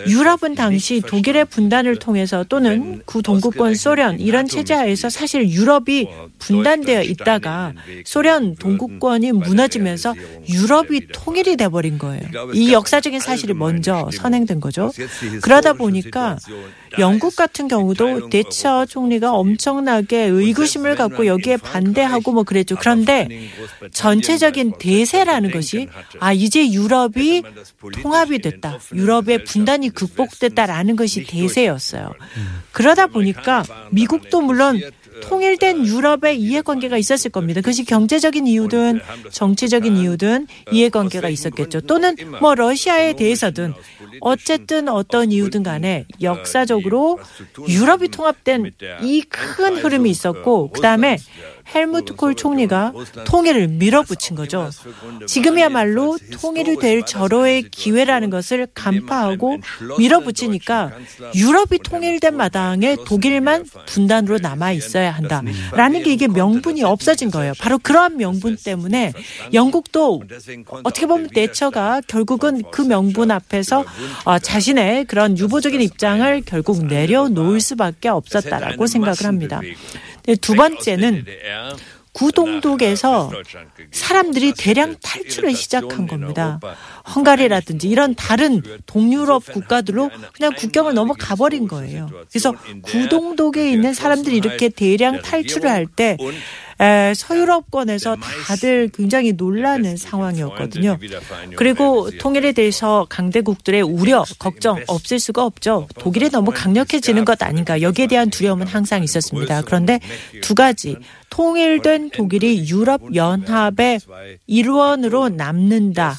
유럽은 0.07 0.53
당시 0.55 1.01
독일의 1.01 1.45
분단을 1.45 1.95
통해서 1.97 2.43
또는 2.43 3.01
구동구권 3.05 3.73
소련 3.75 4.19
이런 4.19 4.47
체제 4.47 4.73
하에서 4.75 5.09
사실 5.09 5.49
유럽이 5.49 6.07
분단되어 6.37 7.01
있다가 7.03 7.73
소련 8.05 8.55
동구권이 8.55 9.31
무너지면서 9.31 10.13
유럽이 10.49 11.07
통일이 11.13 11.57
돼버린 11.57 11.97
거예요. 11.97 12.21
이 12.53 12.71
역사적인 12.73 13.19
사실이 13.19 13.53
먼저 13.53 14.07
선행된 14.13 14.59
거죠. 14.59 14.91
그러다 15.41 15.73
보니까 15.73 16.37
영국 16.97 17.35
같은 17.35 17.67
경우도 17.67 18.29
대처 18.29 18.85
총리가 18.85 19.33
엄청나게 19.33 20.23
의구심을 20.23 20.95
갖고 20.95 21.25
여기에 21.27 21.57
반대하고 21.57 22.31
뭐 22.31 22.43
그랬죠. 22.43 22.75
그런데 22.75 23.49
전체적인 23.91 24.73
대세라는 24.79 25.51
것이 25.51 25.87
아 26.19 26.33
이제 26.33 26.71
유럽이 26.71 27.43
통합이 28.01 28.39
됐다. 28.39 28.79
유럽의 28.93 29.43
분단이 29.43 29.89
극복됐다라는 29.89 30.95
것이 30.95 31.23
대세였어요. 31.25 32.13
그러다 32.71 33.07
보니까 33.07 33.63
미국도 33.91 34.41
물론 34.41 34.81
통일된 35.21 35.85
유럽의 35.85 36.39
이해관계가 36.39 36.97
있었을 36.97 37.31
겁니다. 37.31 37.61
그것이 37.61 37.85
경제적인 37.85 38.47
이유든 38.47 39.01
정치적인 39.31 39.97
이유든 39.97 40.47
이해관계가 40.71 41.29
있었겠죠. 41.29 41.81
또는 41.81 42.15
뭐 42.39 42.55
러시아에 42.55 43.13
대해서든 43.13 43.73
어쨌든 44.21 44.89
어떤 44.89 45.31
이유든 45.31 45.63
간에 45.63 46.05
역사적으로 46.21 47.19
유럽이 47.67 48.09
통합된 48.09 48.71
이 49.03 49.23
큰 49.29 49.77
흐름이 49.77 50.09
있었고 50.09 50.71
그다음에 50.71 51.17
헬무트 51.73 52.15
콜 52.15 52.35
총리가 52.35 52.93
통일을 53.25 53.67
밀어붙인 53.67 54.35
거죠. 54.35 54.69
지금이야말로 55.27 56.17
통일이 56.41 56.77
될 56.77 57.05
절호의 57.05 57.69
기회라는 57.69 58.29
것을 58.29 58.67
간파하고 58.73 59.57
밀어붙이니까 59.97 60.91
유럽이 61.35 61.79
통일된 61.83 62.35
마당에 62.35 62.95
독일만 63.05 63.65
분단으로 63.85 64.39
남아 64.39 64.71
있어야 64.71 65.11
한다라는 65.11 66.03
게 66.03 66.13
이게 66.13 66.27
명분이 66.27 66.83
없어진 66.83 67.31
거예요. 67.31 67.53
바로 67.59 67.77
그러한 67.77 68.17
명분 68.17 68.57
때문에 68.57 69.13
영국도 69.53 70.23
어떻게 70.83 71.05
보면 71.05 71.29
대처가 71.29 72.01
결국은 72.07 72.63
그 72.71 72.81
명분 72.81 73.31
앞에서 73.31 73.85
어, 74.25 74.39
자신의 74.39 75.05
그런 75.05 75.37
유보적인 75.37 75.81
입장을 75.81 76.41
결국 76.45 76.85
내려놓을 76.85 77.59
수밖에 77.59 78.09
없었다라고 78.09 78.87
생각을 78.87 79.25
합니다. 79.25 79.61
네, 80.25 80.35
두 80.35 80.55
번째는 80.55 81.25
구동독에서 82.11 83.31
사람들이 83.91 84.53
대량 84.57 84.95
탈출을 85.01 85.55
시작한 85.55 86.07
겁니다. 86.07 86.59
헝가리라든지 87.15 87.87
이런 87.87 88.15
다른 88.15 88.61
동유럽 88.85 89.45
국가들로 89.45 90.09
그냥 90.33 90.53
국경을 90.55 90.93
넘어가 90.93 91.35
버린 91.35 91.67
거예요. 91.67 92.09
그래서 92.29 92.53
구동독에 92.81 93.71
있는 93.71 93.93
사람들이 93.93 94.35
이렇게 94.37 94.69
대량 94.69 95.21
탈출을 95.21 95.69
할때 95.69 96.17
서유럽권에서 97.15 98.15
다들 98.47 98.89
굉장히 98.93 99.33
놀라는 99.33 99.97
상황이었거든요. 99.97 100.97
그리고 101.55 102.09
통일에 102.17 102.51
대해서 102.51 103.05
강대국들의 103.09 103.81
우려, 103.81 104.23
걱정 104.39 104.81
없을 104.87 105.19
수가 105.19 105.43
없죠. 105.43 105.87
독일이 105.97 106.29
너무 106.29 106.51
강력해지는 106.51 107.25
것 107.25 107.41
아닌가. 107.43 107.81
여기에 107.81 108.07
대한 108.07 108.29
두려움은 108.29 108.67
항상 108.67 109.03
있었습니다. 109.03 109.61
그런데 109.63 109.99
두 110.41 110.55
가지. 110.55 110.95
통일된 111.29 112.09
독일이 112.09 112.67
유럽 112.69 113.13
연합의 113.13 113.99
일원으로 114.47 115.29
남는다. 115.29 116.17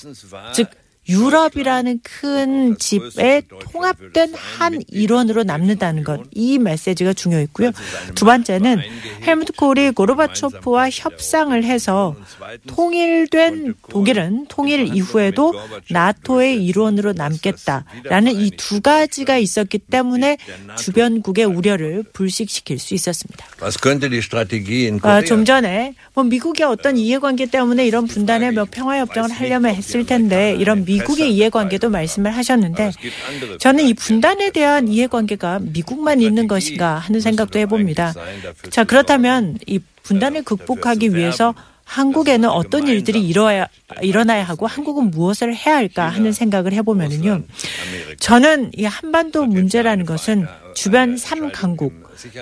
즉, 0.53 0.69
유럽이라는 1.11 2.01
큰 2.03 2.77
집에 2.79 3.43
통합된 3.73 4.35
한 4.35 4.81
일원으로 4.89 5.43
남는다는 5.43 6.05
것. 6.05 6.21
이 6.33 6.59
메시지가 6.59 7.13
중요했고요. 7.15 7.73
두 8.15 8.25
번째는 8.25 8.79
헬무트 9.27 9.53
콜이 9.55 9.91
고르바초프와 9.91 10.91
협상을 10.91 11.65
해서 11.65 12.15
통일된 12.67 13.75
독일은 13.89 14.47
통일 14.49 14.95
이후에도 14.95 15.53
나토의 15.91 16.65
일원으로 16.65 17.13
남겠다라는 17.13 18.33
이 18.41 18.51
두 18.57 18.81
가지가 18.81 19.39
있었기 19.39 19.79
때문에 19.79 20.37
주변국의 20.77 21.45
우려를 21.45 22.05
불식시킬 22.13 22.79
수 22.79 22.95
있었습니다. 22.95 23.47
아, 25.09 25.23
좀 25.25 25.45
전에 25.45 25.95
뭐 26.15 26.25
미국의 26.25 26.67
어떤 26.67 26.97
이해관계 26.97 27.47
때문에 27.47 27.87
이런 27.87 28.07
분단의 28.07 28.53
몇 28.53 28.71
평화협정을 28.71 29.31
하려면 29.31 29.75
했을 29.75 30.05
텐데 30.07 30.55
이런 30.59 30.85
미 30.85 30.99
국의 31.05 31.35
이해관계도 31.35 31.91
말씀을 31.91 32.31
하셨는데 32.37 32.93
저는 33.59 33.87
이 33.87 33.95
분단에 33.95 34.51
대한 34.51 34.89
이해관계가 34.89 35.61
미국만 35.63 36.21
있는 36.21 36.47
것인가 36.47 36.99
하는 36.99 37.21
생각도 37.21 37.59
해봅니다. 37.59 38.15
자 38.71 38.85
그렇다면 38.85 39.59
이 39.67 39.81
분단을 40.03 40.43
극복하기 40.43 41.15
위해서 41.15 41.55
한국에는 41.91 42.49
어떤 42.49 42.87
일들이 42.87 43.21
일어야, 43.27 43.67
일어나야 44.01 44.45
하고 44.45 44.69
한국은 44.69 45.11
무엇을 45.11 45.57
해야 45.57 45.75
할까 45.75 46.09
하는 46.09 46.31
생각을 46.31 46.73
해보면은요. 46.73 47.43
저는 48.21 48.71
이 48.77 48.85
한반도 48.85 49.45
문제라는 49.45 50.07
것은 50.07 50.47
주변 50.75 51.17
3강국, 51.17 51.91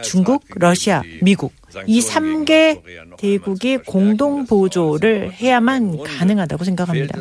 중국, 0.02 0.44
러시아, 0.56 1.02
미국, 1.22 1.54
이 1.86 2.00
3개 2.00 2.82
대국이 3.16 3.78
공동 3.78 4.44
보조를 4.44 5.32
해야만 5.32 6.02
가능하다고 6.02 6.64
생각합니다. 6.64 7.18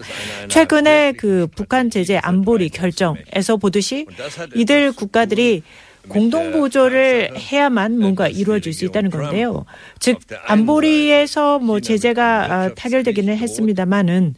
최근에 0.50 1.14
그 1.14 1.48
북한 1.56 1.90
제재 1.90 2.18
안보리 2.18 2.68
결정에서 2.70 3.56
보듯이 3.56 4.06
이들 4.54 4.92
국가들이 4.92 5.64
공동 6.08 6.52
보조를 6.52 7.38
해야만 7.38 8.00
뭔가 8.00 8.28
이루어질 8.28 8.74
수 8.74 8.86
있다는 8.86 9.10
건데요. 9.10 9.66
즉 10.00 10.20
안보리에서 10.46 11.60
뭐 11.60 11.80
제재가 11.80 12.54
아, 12.54 12.74
타결되기는 12.74 13.38
했습니다만은 13.38 14.36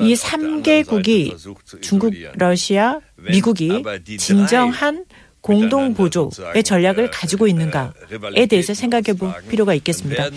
이 0.00 0.14
3개국이 0.14 1.36
중국, 1.80 2.14
러시아, 2.36 3.00
미국이 3.16 3.82
진정한 4.18 5.04
공동 5.40 5.94
보조의 5.94 6.62
전략을 6.64 7.10
가지고 7.10 7.46
있는가에 7.46 8.46
대해서 8.48 8.74
생각해 8.74 9.14
볼 9.18 9.32
필요가 9.48 9.74
있겠습니다. 9.74 10.28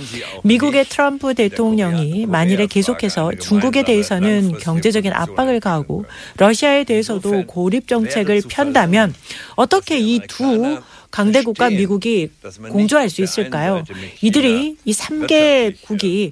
미국의 0.44 0.86
트럼프 0.86 1.34
대통령이 1.34 2.26
만일에 2.26 2.68
계속해서 2.68 3.34
중국에 3.40 3.84
대해서는 3.84 4.58
경제적인 4.60 5.12
압박을 5.12 5.60
가하고 5.60 6.06
러시아에 6.38 6.84
대해서도 6.86 7.46
고립 7.48 7.88
정책을 7.88 8.44
편다면 8.50 9.14
어떻게 9.56 10.00
이두 10.00 10.82
강대국과 11.12 11.70
미국이 11.70 12.30
공조할 12.72 13.10
수 13.10 13.22
있을까요? 13.22 13.84
이들이 14.22 14.78
이 14.84 14.92
3개국이 14.94 16.32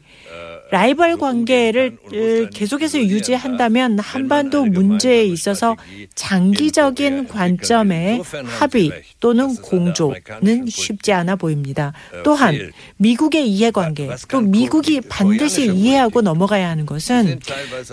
라이벌 0.72 1.18
관계를 1.18 1.98
계속해서 2.54 3.00
유지한다면 3.00 4.00
한반도 4.00 4.66
문제에 4.66 5.24
있어서 5.26 5.76
장기적인 6.16 7.28
관점의 7.28 8.22
합의 8.46 8.92
또는 9.20 9.56
공조는 9.56 10.66
쉽지 10.70 11.12
않아 11.12 11.36
보입니다. 11.36 11.94
또한 12.24 12.72
미국의 12.98 13.50
이해관계 13.50 14.10
또 14.30 14.42
미국이 14.42 15.02
반드시 15.02 15.66
이해하고 15.72 16.22
넘어가야 16.22 16.70
하는 16.70 16.86
것은 16.86 17.40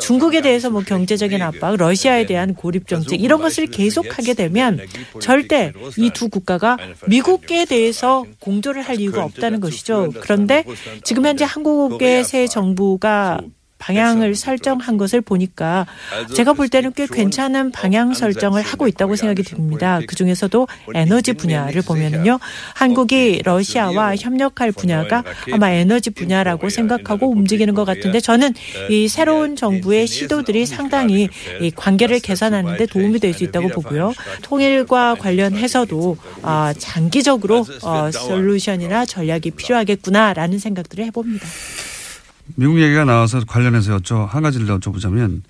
중국에 0.00 0.40
대해서 0.40 0.70
뭐 0.70 0.82
경제적인 0.82 1.42
압박, 1.42 1.76
러시아에 1.76 2.26
대한 2.26 2.54
고립 2.54 2.86
정책 2.86 3.20
이런 3.20 3.40
것을 3.40 3.66
계속하게 3.66 4.34
되면 4.34 4.80
절대 5.20 5.72
이 5.96 6.10
두 6.10 6.28
국가가 6.28 6.76
미국에 7.06 7.64
대해서 7.64 8.24
공조를 8.40 8.82
할 8.82 8.98
이유가 9.00 9.24
없다는 9.24 9.60
것이죠. 9.60 10.12
그런데 10.20 10.64
지금 11.04 11.26
현재 11.26 11.44
한국의 11.44 12.24
새 12.24 12.46
정 12.46 12.67
부가 12.74 13.40
방향을 13.80 14.34
설정한 14.34 14.96
것을 14.96 15.20
보니까 15.20 15.86
제가 16.34 16.52
볼 16.52 16.68
때는 16.68 16.92
꽤 16.96 17.06
괜찮은 17.06 17.70
방향 17.70 18.12
설정을 18.12 18.60
하고 18.62 18.88
있다고 18.88 19.14
생각이 19.14 19.44
듭니다. 19.44 20.00
그 20.04 20.16
중에서도 20.16 20.66
에너지 20.94 21.32
분야를 21.32 21.82
보면은요, 21.82 22.40
한국이 22.74 23.40
러시아와 23.44 24.16
협력할 24.16 24.72
분야가 24.72 25.22
아마 25.52 25.70
에너지 25.70 26.10
분야라고 26.10 26.70
생각하고 26.70 27.30
움직이는 27.30 27.72
것 27.74 27.84
같은데 27.84 28.18
저는 28.18 28.52
이 28.90 29.06
새로운 29.06 29.54
정부의 29.54 30.08
시도들이 30.08 30.66
상당히 30.66 31.28
이 31.60 31.70
관계를 31.70 32.18
개선하는데 32.18 32.84
도움이 32.86 33.20
될 33.20 33.32
수 33.32 33.44
있다고 33.44 33.68
보고요. 33.68 34.12
통일과 34.42 35.14
관련해서도 35.14 36.16
아, 36.42 36.74
장기적으로 36.76 37.64
어, 37.82 38.10
솔루션이나 38.10 39.06
전략이 39.06 39.52
필요하겠구나라는 39.52 40.58
생각들을 40.58 41.04
해봅니다. 41.04 41.46
미국 42.56 42.80
얘기가 42.80 43.04
나와서 43.04 43.40
관련해서 43.46 43.96
여쭤, 43.98 44.26
한 44.26 44.42
가지를 44.42 44.66
여쭤보자면 44.66 45.42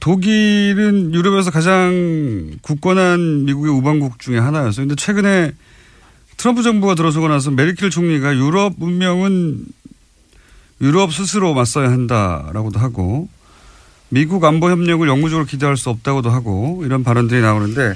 독일은 0.00 1.12
유럽에서 1.14 1.50
가장 1.50 2.52
굳건한 2.62 3.44
미국의 3.44 3.72
우방국 3.72 4.18
중에 4.18 4.38
하나였어요. 4.38 4.86
근데 4.86 4.94
최근에 4.94 5.52
트럼프 6.36 6.62
정부가 6.62 6.94
들어서고 6.94 7.28
나서 7.28 7.50
메르켈 7.50 7.90
총리가 7.90 8.36
유럽 8.36 8.74
문명은 8.76 9.64
유럽 10.80 11.12
스스로 11.12 11.54
맞서야 11.54 11.90
한다라고도 11.90 12.78
하고 12.78 13.28
미국 14.08 14.44
안보 14.44 14.70
협력을 14.70 15.06
영구적으로 15.06 15.44
기대할 15.46 15.76
수 15.76 15.90
없다고도 15.90 16.30
하고 16.30 16.82
이런 16.84 17.02
발언들이 17.02 17.40
나오는데 17.40 17.94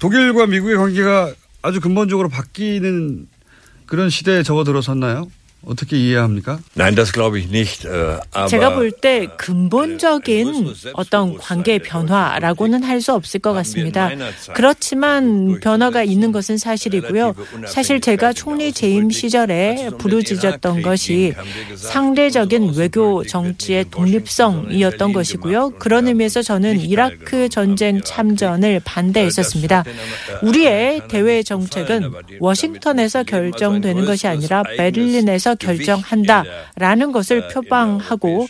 독일과 0.00 0.46
미국의 0.46 0.76
관계가 0.76 1.32
아주 1.62 1.80
근본적으로 1.80 2.28
바뀌는 2.28 3.28
그런 3.86 4.10
시대에 4.10 4.42
접어들어섰나요? 4.42 5.28
어떻게 5.64 5.96
이해합니까? 5.98 6.58
Nein, 6.76 6.94
das 6.94 7.12
glaube 7.12 7.38
ich 7.38 7.48
nicht. 7.50 7.86
제가 8.48 8.74
볼 8.74 8.92
때 8.92 9.28
근본적인 9.36 10.74
어떤 10.94 11.36
관계 11.36 11.78
변화라고는 11.78 12.82
할 12.82 13.00
수 13.00 13.12
없을 13.14 13.40
것 13.40 13.52
같습니다. 13.52 14.10
그렇지만 14.54 15.58
변화가 15.60 16.02
있는 16.02 16.32
것은 16.32 16.58
사실이고요. 16.58 17.34
사실 17.66 18.00
제가 18.00 18.32
총리 18.32 18.72
재임 18.72 19.10
시절에 19.10 19.90
부르짖었던 19.98 20.82
것이 20.82 21.32
상대적인 21.76 22.74
외교 22.76 23.24
정치의 23.24 23.86
독립성이었던 23.90 25.12
것이고요. 25.12 25.70
그런 25.78 26.08
의미에서 26.08 26.42
저는 26.42 26.80
이라크 26.80 27.48
전쟁 27.48 28.00
참전을 28.02 28.80
반대했었습니다. 28.84 29.84
우리의 30.42 31.02
대외 31.08 31.42
정책은 31.42 32.10
워싱턴에서 32.38 33.22
결정되는 33.24 34.04
것이 34.04 34.26
아니라 34.26 34.62
베를린에서 34.62 35.49
결정한다라는 35.54 37.12
것을 37.12 37.48
표방하고 37.48 38.46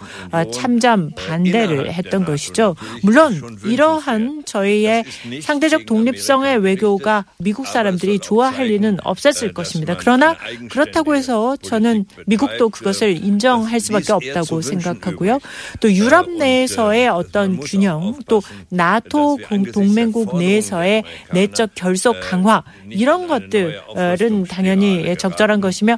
참전 0.53 1.13
반대를 1.17 1.93
했던 1.93 2.25
것이죠. 2.25 2.77
물론 3.03 3.59
이러한 3.65 4.43
저희의 4.47 5.05
상대적 5.43 5.87
독립성의 5.87 6.59
외교가 6.59 7.25
미국 7.39 7.67
사람들이 7.67 8.19
좋아할 8.19 8.67
리는 8.67 8.99
없었을 9.05 9.53
것입니다. 9.53 9.97
그러나 9.99 10.37
그렇다고 10.71 11.15
해서 11.15 11.57
저는 11.63 12.05
미국도 12.27 12.69
그것을 12.71 13.17
인정할 13.25 13.81
수밖에 13.81 14.13
없다고 14.13 14.61
생각하고요. 14.61 15.39
또 15.81 15.93
유럽 15.93 16.31
내에서의 16.31 17.09
어떤 17.09 17.59
균형, 17.61 18.19
또 18.29 18.43
나토 18.71 19.39
동맹국 19.73 20.39
내에서의 20.39 21.05
내적 21.33 21.71
결속 21.75 22.17
강화 22.21 22.63
이런 22.89 23.27
것들은 23.27 24.45
당연히 24.49 25.17
적절한 25.17 25.61
것이며 25.61 25.97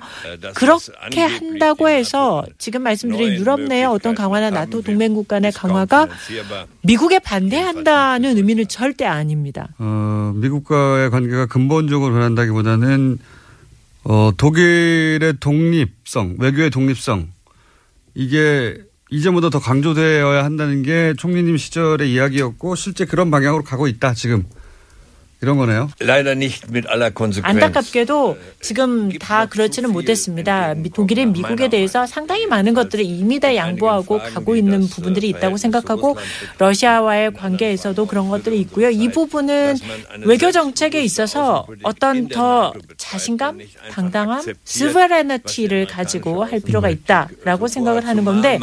그렇게 0.54 0.91
한다고 1.00 1.88
해서 1.88 2.44
지금 2.58 2.82
말씀드린 2.82 3.34
유럽 3.34 3.60
내의 3.60 3.84
어떤 3.84 4.14
강화나 4.14 4.50
나토 4.50 4.82
동맹국 4.82 5.28
간의 5.28 5.52
강화가 5.52 6.08
미국에 6.82 7.18
반대한다는 7.18 8.36
의미는 8.36 8.68
절대 8.68 9.04
아닙니다. 9.04 9.68
어, 9.78 10.32
미국과의 10.36 11.10
관계가 11.10 11.46
근본적으로 11.46 12.12
변한다기보다는 12.14 13.18
어, 14.04 14.32
독일의 14.36 15.34
독립성, 15.40 16.36
외교의 16.38 16.70
독립성 16.70 17.28
이게 18.14 18.76
이제보다 19.10 19.50
더 19.50 19.60
강조되어야 19.60 20.44
한다는 20.44 20.82
게 20.82 21.14
총리님 21.18 21.56
시절의 21.56 22.12
이야기였고 22.12 22.74
실제 22.76 23.04
그런 23.04 23.30
방향으로 23.30 23.62
가고 23.62 23.86
있다 23.86 24.14
지금. 24.14 24.44
이런 25.42 25.56
거네요. 25.56 25.90
안타깝게도 27.48 28.38
지금 28.60 29.10
다 29.18 29.46
그렇지는 29.46 29.90
못했습니다. 29.90 30.74
독일이 30.94 31.26
미국에 31.26 31.68
대해서 31.68 32.06
상당히 32.06 32.46
많은 32.46 32.74
것들을 32.74 33.04
이미 33.04 33.40
다 33.40 33.54
양보하고 33.56 34.18
가고 34.18 34.54
있는 34.54 34.86
부분들이 34.86 35.28
있다고 35.30 35.56
생각하고 35.56 36.16
러시아와의 36.58 37.34
관계에서도 37.34 38.06
그런 38.06 38.28
것들이 38.28 38.60
있고요. 38.60 38.90
이 38.90 39.08
부분은 39.10 39.74
외교 40.26 40.52
정책에 40.52 41.02
있어서 41.02 41.66
어떤 41.82 42.28
더 42.28 42.72
자신감, 42.96 43.58
당당함, 43.90 44.42
스베레너티를 44.64 45.88
가지고 45.88 46.44
할 46.44 46.60
필요가 46.60 46.88
있다라고 46.88 47.66
생각을 47.66 48.06
하는 48.06 48.24
건데 48.24 48.60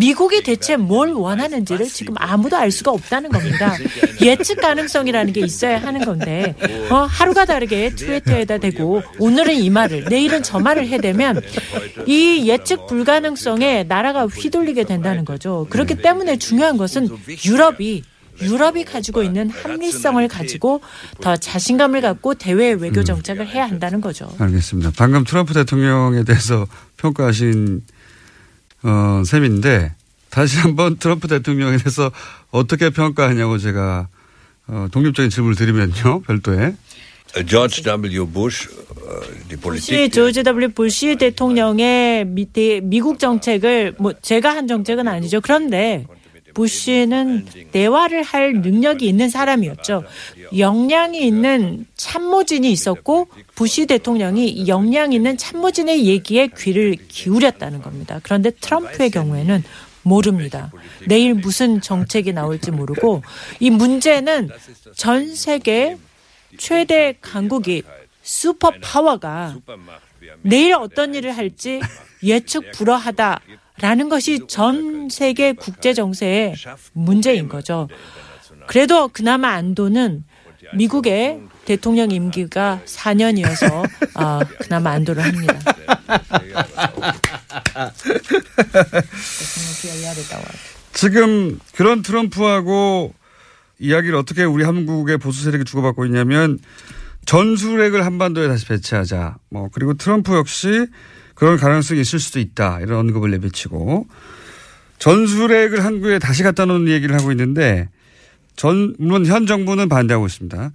미국이 0.00 0.42
대체 0.42 0.76
뭘 0.76 1.12
원하는지를 1.12 1.86
지금 1.88 2.14
아무도 2.16 2.56
알 2.56 2.70
수가 2.70 2.90
없다는 2.90 3.28
겁니다. 3.30 3.76
예측 4.22 4.60
가능성이라는 4.60 5.32
게 5.34 5.40
있어야 5.42 5.80
하는 5.82 6.04
건데 6.04 6.56
어, 6.90 7.02
하루가 7.02 7.44
다르게 7.44 7.94
트위터에다 7.94 8.58
대고 8.58 9.02
오늘은 9.18 9.54
이 9.54 9.68
말을 9.68 10.06
내일은 10.08 10.42
저 10.42 10.58
말을 10.58 10.88
해대면 10.88 11.42
이 12.06 12.48
예측 12.48 12.86
불가능성에 12.86 13.84
나라가 13.84 14.26
휘둘리게 14.26 14.84
된다는 14.84 15.26
거죠. 15.26 15.66
그렇기 15.68 15.96
때문에 15.96 16.38
중요한 16.38 16.78
것은 16.78 17.08
유럽이 17.44 18.02
유럽이 18.40 18.84
가지고 18.84 19.22
있는 19.22 19.50
합리성을 19.50 20.26
가지고 20.28 20.80
더 21.20 21.36
자신감을 21.36 22.00
갖고 22.00 22.32
대외 22.34 22.72
외교 22.72 23.04
정책을 23.04 23.46
해야 23.46 23.66
한다는 23.66 24.00
거죠. 24.00 24.32
알겠습니다. 24.38 24.92
방금 24.96 25.24
트럼프 25.24 25.52
대통령에 25.52 26.24
대해서 26.24 26.66
평가하신 26.96 27.82
어, 28.82 29.22
셈인데 29.24 29.94
다시 30.30 30.58
한번 30.58 30.96
트럼프 30.96 31.28
대통령에 31.28 31.76
대해서 31.76 32.10
어떻게 32.50 32.90
평가하냐고 32.90 33.58
제가 33.58 34.08
어, 34.68 34.86
독립적인 34.92 35.30
질문을 35.30 35.56
드리면요. 35.56 36.22
별도에. 36.22 36.74
조지 37.46 37.82
W. 37.84 38.26
부시, 38.26 38.68
부시 39.60 40.10
조지 40.10 40.42
W. 40.42 40.72
부시 40.72 41.16
대통령의 41.16 42.24
밑에 42.24 42.80
미국 42.82 43.18
정책을 43.18 43.94
뭐 43.98 44.12
제가 44.20 44.54
한 44.56 44.66
정책은 44.66 45.06
아니죠. 45.06 45.40
그런데 45.40 46.06
부시는 46.54 47.46
대화를 47.72 48.22
할 48.22 48.54
능력이 48.54 49.06
있는 49.06 49.28
사람이었죠. 49.28 50.04
역량이 50.56 51.20
있는 51.26 51.86
참모진이 51.96 52.70
있었고 52.70 53.28
부시 53.54 53.86
대통령이 53.86 54.66
역량 54.68 55.12
있는 55.12 55.36
참모진의 55.36 56.06
얘기에 56.06 56.48
귀를 56.56 56.96
기울였다는 57.08 57.82
겁니다. 57.82 58.20
그런데 58.22 58.50
트럼프의 58.50 59.10
경우에는 59.10 59.62
모릅니다. 60.02 60.72
내일 61.06 61.34
무슨 61.34 61.80
정책이 61.80 62.32
나올지 62.32 62.70
모르고 62.70 63.22
이 63.60 63.70
문제는 63.70 64.50
전 64.96 65.34
세계 65.34 65.96
최대 66.58 67.14
강국이 67.20 67.82
슈퍼 68.22 68.72
파워가 68.82 69.56
내일 70.42 70.74
어떤 70.74 71.14
일을 71.14 71.36
할지 71.36 71.80
예측 72.22 72.72
불허하다 72.72 73.40
라는 73.80 74.08
것이 74.08 74.46
전 74.46 75.08
세계 75.08 75.52
국제 75.52 75.94
정세의 75.94 76.54
문제인 76.92 77.48
거죠. 77.48 77.88
그래도 78.66 79.08
그나마 79.08 79.50
안도는 79.50 80.24
미국의 80.74 81.40
대통령 81.64 82.10
임기가 82.10 82.80
4년이어서 82.84 83.84
어, 84.16 84.40
그나마 84.60 84.90
안도를 84.90 85.22
합니다. 85.22 85.58
지금 90.92 91.58
그런 91.74 92.02
트럼프하고 92.02 93.14
이야기를 93.78 94.16
어떻게 94.16 94.44
우리 94.44 94.64
한국의 94.64 95.18
보수 95.18 95.42
세력이 95.44 95.64
주고받고 95.64 96.04
있냐면 96.06 96.58
전술핵을 97.24 98.04
한반도에 98.04 98.48
다시 98.48 98.66
배치하자. 98.66 99.36
뭐 99.50 99.68
그리고 99.72 99.94
트럼프 99.94 100.34
역시 100.34 100.86
그런 101.40 101.56
가능성이 101.56 102.02
있을 102.02 102.18
수도 102.18 102.38
있다. 102.38 102.80
이런 102.80 102.98
언급을 102.98 103.30
내비치고 103.30 104.06
전술핵을 104.98 105.82
한국에 105.82 106.18
다시 106.18 106.42
갖다 106.42 106.66
놓는 106.66 106.92
얘기를 106.92 107.16
하고 107.18 107.30
있는데 107.30 107.88
전 108.56 108.94
물론 108.98 109.24
현 109.24 109.46
정부는 109.46 109.88
반대하고 109.88 110.26
있습니다. 110.26 110.70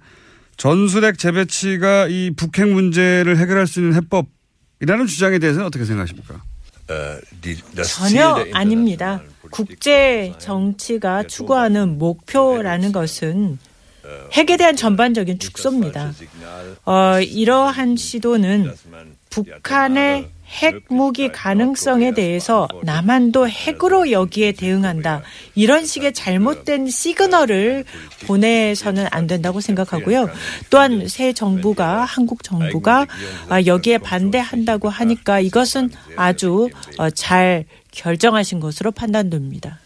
전술핵 0.56 1.18
재배치가 1.18 2.08
이 2.08 2.32
북핵 2.36 2.66
문제를 2.66 3.38
해결할 3.38 3.68
수 3.68 3.78
있는 3.78 3.94
해법이라는 3.94 5.06
주장에 5.06 5.38
대해서는 5.38 5.68
어떻게 5.68 5.84
생각하십니까? 5.84 6.42
전혀 7.84 8.44
아닙니다. 8.52 9.22
국제 9.52 10.34
정치가 10.38 11.22
추구하는 11.22 11.96
목표라는 11.96 12.90
것은 12.90 13.60
핵에 14.32 14.56
대한 14.56 14.74
전반적인 14.74 15.38
축소입니다. 15.38 16.12
어, 16.84 17.20
이러한 17.20 17.96
시도는 17.96 18.72
북한의 19.44 20.30
핵무기 20.48 21.30
가능성에 21.32 22.14
대해서 22.14 22.68
남한도 22.84 23.48
핵으로 23.48 24.10
여기에 24.10 24.52
대응한다. 24.52 25.22
이런 25.54 25.84
식의 25.84 26.14
잘못된 26.14 26.88
시그널을 26.88 27.84
보내서는 28.26 29.06
안 29.10 29.26
된다고 29.26 29.60
생각하고요. 29.60 30.28
또한 30.70 31.08
새 31.08 31.32
정부가 31.32 32.04
한국 32.04 32.44
정부가 32.44 33.06
아, 33.48 33.62
여기에 33.62 33.98
반대한다고 33.98 34.88
하니까 34.88 35.40
이것은 35.40 35.90
아주 36.16 36.70
어, 36.96 37.10
잘 37.10 37.64
결정하신 37.90 38.60
것으로 38.60 38.92
판단됩니다. 38.92 39.80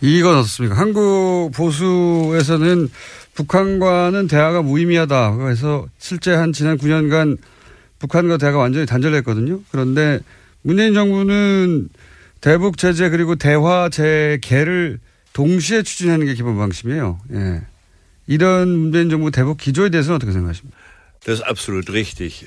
이건 0.00 0.38
어떻습니까? 0.38 0.76
한국 0.76 1.50
보수에서는 1.54 2.88
북한과는 3.34 4.28
대화가 4.28 4.62
무의미하다. 4.62 5.36
그래서 5.36 5.86
실제 5.98 6.32
한 6.32 6.52
지난 6.52 6.78
9년간 6.78 7.36
북한과 8.00 8.38
대화가 8.38 8.58
완전히 8.58 8.86
단절했거든요. 8.86 9.60
그런데 9.70 10.18
문재인 10.62 10.94
정부는 10.94 11.88
대북 12.40 12.76
제재 12.78 13.10
그리고 13.10 13.36
대화 13.36 13.88
재개를 13.88 14.98
동시에 15.32 15.82
추진하는 15.82 16.26
게 16.26 16.34
기본 16.34 16.56
방침이에요. 16.56 17.20
예. 17.34 17.62
이런 18.26 18.68
문재인 18.76 19.10
정부 19.10 19.30
대북 19.30 19.58
기조에 19.58 19.90
대해서는 19.90 20.16
어떻게 20.16 20.32
생각하십니까? 20.32 20.76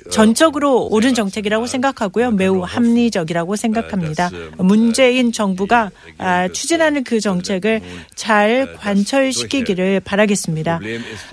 전적으로 0.10 0.88
옳은 0.88 1.14
정책이라고 1.14 1.68
생각하고요. 1.68 2.32
매우 2.32 2.62
합리적이라고 2.62 3.56
생각합니다. 3.56 4.32
문재인 4.58 5.32
정부가 5.32 5.92
아, 6.18 6.48
추진하는 6.48 7.04
그 7.04 7.20
정책을 7.20 7.82
잘 8.16 8.74
관철시키기를 8.78 10.00
바라겠습니다. 10.00 10.80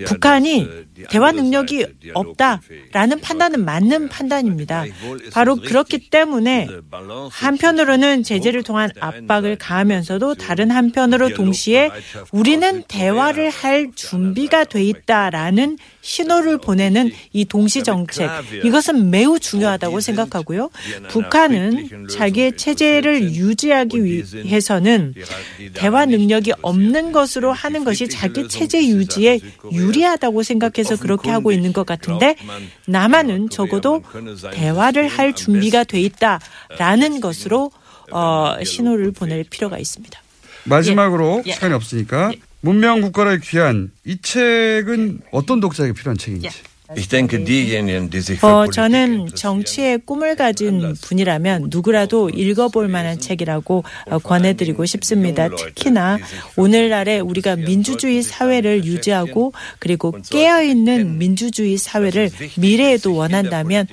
북한이 0.07 0.69
대화 1.09 1.33
능력이 1.33 1.87
없다라는 2.13 3.21
판단은 3.23 3.65
맞는 3.65 4.09
판단입니다. 4.11 4.85
바로 5.33 5.57
그렇기 5.57 6.11
때문에 6.11 6.69
한편으로는 7.31 8.23
제재를 8.23 8.63
통한 8.63 8.91
압박을 9.01 9.57
가하면서도 9.57 10.35
다른 10.35 10.71
한편으로 10.71 11.31
동시에 11.35 11.91
우리는 12.33 12.83
대화를 12.87 13.49
할 13.49 13.89
준비가 13.95 14.65
돼 14.65 14.85
있다라는 14.85 15.79
신호를 16.03 16.59
보내는 16.59 17.13
이 17.33 17.45
동시 17.45 17.83
정책. 17.83 18.31
이것은 18.65 19.11
매우 19.11 19.39
중요하다고 19.39 20.01
생각하고요. 20.01 20.71
북한은 21.09 22.09
자기의 22.09 22.57
체제를 22.57 23.35
유지하기 23.35 24.05
위해서는 24.05 25.15
대화 25.75 26.07
능력이 26.07 26.53
없는 26.63 27.13
것으로 27.13 27.53
하는 27.53 27.85
것이 27.85 28.09
자기 28.09 28.49
체제 28.49 28.87
유지에 28.87 29.41
유리하다고 29.73 30.43
생각해서 30.43 30.97
그렇게 30.97 31.31
하고 31.31 31.53
있는 31.53 31.73
것 31.73 31.85
같은데 31.87 32.37
남한은 32.87 33.51
적어도 33.51 34.03
대화를 34.53 35.09
할 35.09 35.35
준비가 35.35 35.85
돼 35.85 36.01
있다라는 36.01 37.21
것으로 37.21 37.71
어, 38.11 38.57
신호를 38.65 39.13
보낼 39.13 39.45
필요가 39.45 39.79
있습니다. 39.79 40.21
마지막으로 40.65 41.43
예. 41.47 41.53
시간이 41.53 41.75
없으니까 41.75 42.33
문명 42.63 43.01
국가를 43.01 43.41
귀한 43.41 43.91
이 44.05 44.21
책은 44.21 45.21
어떤 45.33 45.61
독자에게 45.61 45.93
필요한 45.95 46.17
책인지. 46.19 46.49
어, 48.43 48.67
저는 48.69 49.29
정치의 49.35 49.99
꿈을 50.05 50.35
가진 50.35 50.95
분이라면 51.01 51.69
누구라도 51.71 52.31
읽어볼 52.31 52.89
만한 52.89 53.19
책이라고 53.21 53.85
어, 54.07 54.19
권해드리고 54.19 54.85
싶습니다. 54.87 55.49
특히나 55.49 56.19
오늘날에 56.57 57.21
우리가 57.21 57.57
민주주의 57.57 58.23
사회를 58.23 58.85
유지하고 58.85 59.53
그리고 59.79 60.13
깨어있는 60.31 61.19
민주주의 61.19 61.77
사회를 61.79 62.31
미래에도 62.59 63.15
원한다면 63.15 63.87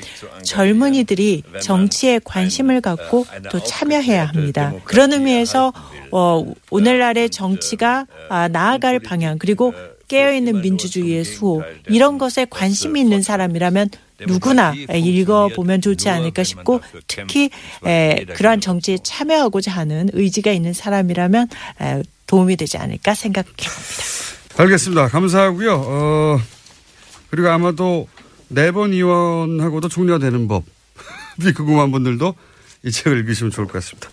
젊은이들이 0.44 1.44
정치에 1.62 2.20
관심을 2.24 2.82
갖고 2.82 3.26
또 3.52 3.62
참여해야 3.64 4.26
합니다. 4.26 4.74
그런 4.86 5.14
의미에서 5.14 5.72
어, 6.12 6.46
오늘날의 6.72 7.30
정치가 7.30 8.08
아, 8.30 8.48
나아갈 8.48 9.00
방향 9.00 9.38
그리고 9.38 9.74
깨어있는 10.08 10.62
민주주의의 10.62 11.24
수호 11.26 11.64
이런 11.88 12.18
것에 12.18 12.46
관심이 12.50 13.00
있는 13.00 13.22
사람이라면 13.22 13.90
누구나 14.26 14.74
읽어보면 14.74 15.82
좋지 15.82 16.10
않을까 16.10 16.44
싶고 16.44 16.82
특히 17.08 17.50
에, 17.86 18.26
그러한 18.26 18.62
정치에 18.62 18.98
참여하고자 19.04 19.72
하는 19.72 20.10
의지가 20.14 20.52
있는 20.52 20.74
사람이라면 20.74 21.48
에, 21.82 22.04
도움이 22.26 22.56
되지 22.58 22.78
않을까 22.78 23.14
생각해 23.14 23.48
봅니다. 23.48 24.64
알겠습니다. 24.64 25.08
감사하고요. 25.10 25.74
어, 25.86 26.40
그리고 27.30 27.50
아마도 27.50 28.08
네번 28.50 28.94
의원하고도 28.94 29.90
총리가 29.90 30.20
되는 30.20 30.48
법이 30.48 30.66
궁금한 31.56 31.92
분들도 31.92 32.34
이 32.86 32.92
책을 32.92 33.20
읽으시면 33.20 33.52
좋을 33.52 33.68
것 33.68 33.74
같습니다. 33.74 34.10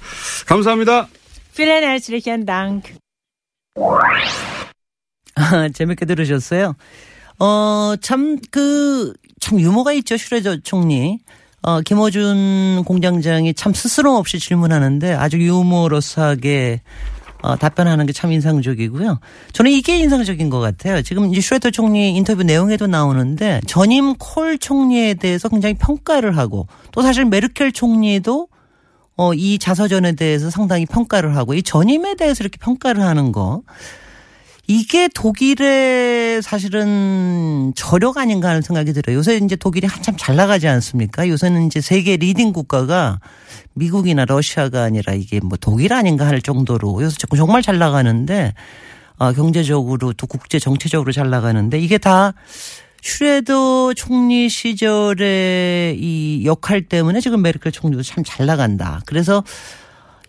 감사합니다. 0.46 1.08
Vielen 1.54 1.84
herzlichen 1.84 2.44
Dank. 2.44 2.94
아, 5.36 5.68
재밌게 5.72 6.06
들으셨어요? 6.06 6.74
어, 7.38 7.94
참, 8.00 8.38
그, 8.50 9.12
참 9.40 9.60
유머가 9.60 9.92
있죠, 9.94 10.16
슈레저 10.16 10.58
총리. 10.62 11.18
어, 11.62 11.80
김호준 11.80 12.84
공장장이 12.84 13.54
참 13.54 13.72
스스럼 13.72 14.16
없이 14.16 14.38
질문하는데 14.38 15.14
아주 15.14 15.38
유머러스하게 15.38 16.82
어, 17.42 17.56
답변하는 17.56 18.06
게 18.06 18.12
참 18.12 18.32
인상적이고요. 18.32 19.18
저는 19.52 19.70
이게 19.70 19.98
인상적인 19.98 20.48
것 20.50 20.60
같아요. 20.60 21.02
지금 21.02 21.30
이제 21.30 21.40
슈레터 21.40 21.70
총리 21.70 22.14
인터뷰 22.16 22.42
내용에도 22.42 22.86
나오는데 22.86 23.60
전임 23.66 24.14
콜 24.14 24.58
총리에 24.58 25.14
대해서 25.14 25.48
굉장히 25.48 25.74
평가를 25.74 26.38
하고 26.38 26.66
또 26.92 27.02
사실 27.02 27.24
메르켈 27.24 27.72
총리도 27.72 28.48
어, 29.16 29.34
이 29.34 29.58
자서전에 29.58 30.12
대해서 30.12 30.50
상당히 30.50 30.86
평가를 30.86 31.36
하고 31.36 31.54
이 31.54 31.62
전임에 31.62 32.14
대해서 32.14 32.42
이렇게 32.42 32.58
평가를 32.58 33.02
하는 33.02 33.30
거 33.32 33.62
이게 34.66 35.08
독일의 35.08 36.40
사실은 36.42 37.72
저력 37.76 38.16
아닌가 38.16 38.48
하는 38.48 38.62
생각이 38.62 38.94
들어요. 38.94 39.18
요새 39.18 39.36
이제 39.36 39.56
독일이 39.56 39.86
한참 39.86 40.16
잘 40.18 40.36
나가지 40.36 40.66
않습니까? 40.68 41.28
요새는 41.28 41.66
이제 41.66 41.82
세계 41.82 42.16
leading 42.16 42.52
국가가 42.54 43.20
미국이나 43.74 44.24
러시아가 44.24 44.82
아니라 44.84 45.12
이게 45.12 45.40
뭐 45.40 45.58
독일 45.60 45.92
아닌가 45.92 46.26
할 46.26 46.40
정도로 46.40 47.02
요새 47.02 47.16
정말 47.36 47.60
잘 47.60 47.78
나가는데 47.78 48.54
아, 49.18 49.32
경제적으로 49.32 50.14
또 50.14 50.26
국제 50.26 50.58
정치적으로 50.58 51.12
잘 51.12 51.28
나가는데 51.28 51.78
이게 51.78 51.98
다 51.98 52.32
슈레더 53.02 53.92
총리 53.92 54.48
시절의 54.48 55.98
이 56.00 56.42
역할 56.46 56.80
때문에 56.82 57.20
지금 57.20 57.42
메르켈 57.42 57.70
총리도 57.70 58.02
참 58.02 58.24
잘 58.24 58.46
나간다. 58.46 59.02
그래서 59.04 59.44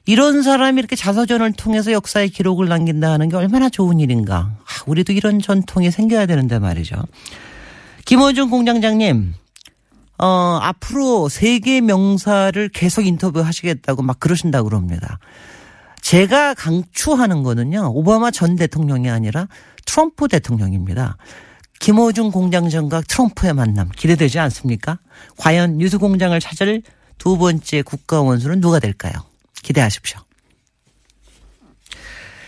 이런 0.06 0.44
사람이 0.44 0.80
이렇게 0.80 0.96
자서전을 0.96 1.54
통해서 1.54 1.92
역사의 1.92 2.30
기록을 2.30 2.68
남긴다 2.68 3.12
하는 3.12 3.30
게 3.30 3.36
얼마나 3.36 3.70
좋은 3.70 4.00
일인가. 4.00 4.56
아, 4.60 4.84
우리도 4.86 5.14
이런 5.14 5.40
전통이 5.40 5.90
생겨야 5.90 6.28
되는데 6.28 6.60
말이죠. 6.60 6.96
김호준 8.06 8.52
공장장님, 8.52 9.34
어, 10.20 10.60
앞으로 10.62 11.28
세계 11.28 11.82
명사를 11.82 12.70
계속 12.70 13.08
인터뷰 13.08 13.42
하시겠다고 13.42 14.04
막 14.04 14.20
그러신다고 14.20 14.70
그럽니다. 14.70 15.20
제가 16.02 16.54
강추하는 16.54 17.42
거는요, 17.42 17.92
오바마 17.96 18.30
전 18.30 18.56
대통령이 18.56 19.10
아니라 19.10 19.48
트럼프 19.88 20.28
대통령입니다. 20.28 21.18
김호중 21.80 22.30
공장장과 22.30 23.02
트럼프의 23.08 23.54
만남 23.54 23.90
기대되지 23.90 24.38
않습니까? 24.38 25.00
과연 25.38 25.78
뉴스 25.78 25.98
공장을 25.98 26.40
찾을 26.40 26.84
두 27.18 27.38
번째 27.40 27.82
국가 27.82 28.22
원수는 28.22 28.62
누가 28.62 28.80
될까요? 28.80 29.14
기대하십시오. 29.66 30.20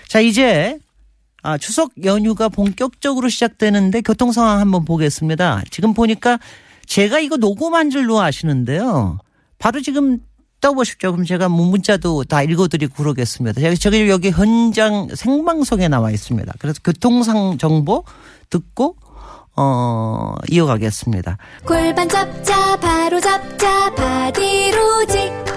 자, 0.08 0.20
이제 0.20 0.78
아, 1.42 1.58
추석 1.58 1.92
연휴가 2.04 2.50
본격적으로 2.50 3.30
시작되는데 3.30 4.02
교통 4.02 4.32
상황 4.32 4.60
한번 4.60 4.86
보겠습니다. 4.86 5.64
지금 5.72 5.94
보니까 5.94 6.40
제가 6.86 7.20
이거 7.20 7.38
녹음한 7.38 7.90
줄로 7.90 8.22
아시는데요. 8.22 9.18
바로 9.58 9.82
지금 9.82 10.20
떠보십시오. 10.62 11.12
그럼 11.12 11.26
제가 11.26 11.50
문자도 11.50 12.26
다 12.26 12.44
읽어드리고 12.44 12.96
그러겠습니다. 12.96 13.62
제가 13.62 13.76
저기 13.76 14.10
여기 14.10 14.30
현장 14.30 15.08
생방송에 15.14 15.88
나와 15.88 16.12
있습니다. 16.12 16.54
그래서 16.60 16.80
교통상 16.84 17.58
정보 17.58 18.04
듣고 18.50 18.96
어 19.56 20.36
이어가겠습니다. 20.50 21.38
골반 21.66 22.10
잡자 22.10 22.78
바로 22.78 23.20
잡자 23.20 23.94
바디로직 23.96 25.57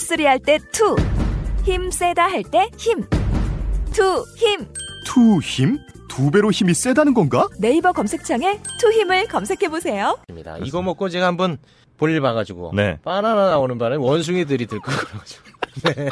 three 0.05 0.25
할 0.25 0.39
때 0.39 0.59
two. 0.71 0.95
힘 1.63 1.91
세다 1.91 2.27
할 2.27 2.43
때 2.43 2.69
힘. 2.77 3.05
투, 3.93 4.25
힘. 4.37 4.67
투 5.05 5.39
힘? 5.39 5.79
두 6.07 6.29
배로 6.31 6.51
힘이 6.51 6.73
세다는 6.73 7.13
건가? 7.13 7.47
네이버 7.59 7.91
검색창에 7.93 8.59
투 8.79 8.91
힘을 8.91 9.27
검색해 9.27 9.69
보세요. 9.69 10.17
이거 10.63 10.81
먹고 10.81 11.09
제가 11.09 11.25
한번 11.27 11.57
볼일 11.97 12.19
봐가지고 12.21 12.71
네. 12.75 12.97
바나나 13.03 13.49
나오는 13.49 13.77
바람에 13.77 13.97
원숭이들이 14.03 14.65
들고 14.65 14.83
그래가지고 14.91 15.43
네. 15.83 16.09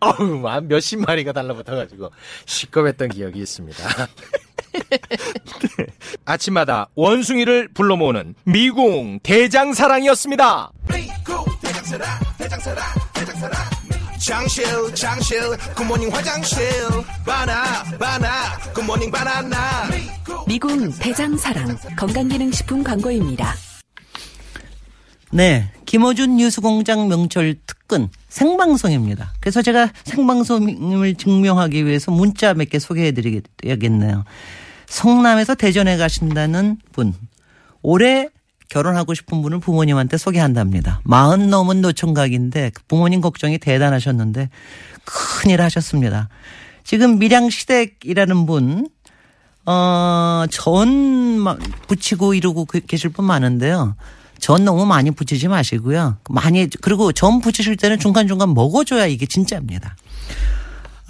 어우 0.00 0.38
막 0.38 0.64
몇십 0.64 1.00
마리가 1.00 1.32
달라붙어가지고 1.32 2.10
식겁했던 2.46 3.10
기억이 3.10 3.38
있습니다. 3.40 3.84
아침마다 6.24 6.88
원숭이를 6.94 7.68
불러 7.74 7.96
모으는 7.96 8.34
미궁 8.44 9.20
대장사랑이었습니다. 9.22 10.72
장실 14.18 14.64
장실 14.94 15.40
굿모닝 15.74 16.12
화장실 16.12 16.60
바나 17.24 17.82
바나 17.98 18.58
굿모닝 18.74 19.10
바나나 19.10 19.88
미궁 20.46 20.90
대장사랑 20.98 21.78
건강기능식품 21.96 22.82
광고입니다. 22.82 23.54
네. 25.30 25.70
김호준 25.86 26.36
뉴스공장 26.36 27.08
명절 27.08 27.56
특근 27.66 28.08
생방송입니다. 28.28 29.32
그래서 29.40 29.62
제가 29.62 29.90
생방송을 30.04 31.14
증명하기 31.14 31.86
위해서 31.86 32.10
문자 32.10 32.52
몇 32.54 32.68
개 32.68 32.78
소개해 32.78 33.12
드리겠네요. 33.12 34.24
성남에서 34.86 35.54
대전에 35.54 35.96
가신다는 35.96 36.78
분. 36.92 37.14
올해 37.82 38.28
결혼하고 38.68 39.14
싶은 39.14 39.42
분을 39.42 39.60
부모님한테 39.60 40.16
소개한답니다. 40.16 41.00
마흔 41.04 41.50
넘은 41.50 41.80
노총각인데 41.80 42.70
그 42.74 42.82
부모님 42.86 43.20
걱정이 43.20 43.58
대단하셨는데 43.58 44.50
큰일 45.04 45.62
하셨습니다. 45.62 46.28
지금 46.84 47.18
밀양시댁이라는 47.18 48.46
분, 48.46 48.88
어, 49.66 50.44
전 50.50 51.44
붙이고 51.86 52.34
이러고 52.34 52.64
그, 52.64 52.80
계실 52.80 53.10
분 53.10 53.26
많은데요. 53.26 53.96
전 54.38 54.64
너무 54.64 54.86
많이 54.86 55.10
붙이지 55.10 55.48
마시고요. 55.48 56.18
많이, 56.30 56.68
그리고 56.80 57.12
전 57.12 57.40
붙이실 57.40 57.76
때는 57.76 57.98
중간중간 57.98 58.54
먹어줘야 58.54 59.06
이게 59.06 59.26
진짜입니다. 59.26 59.96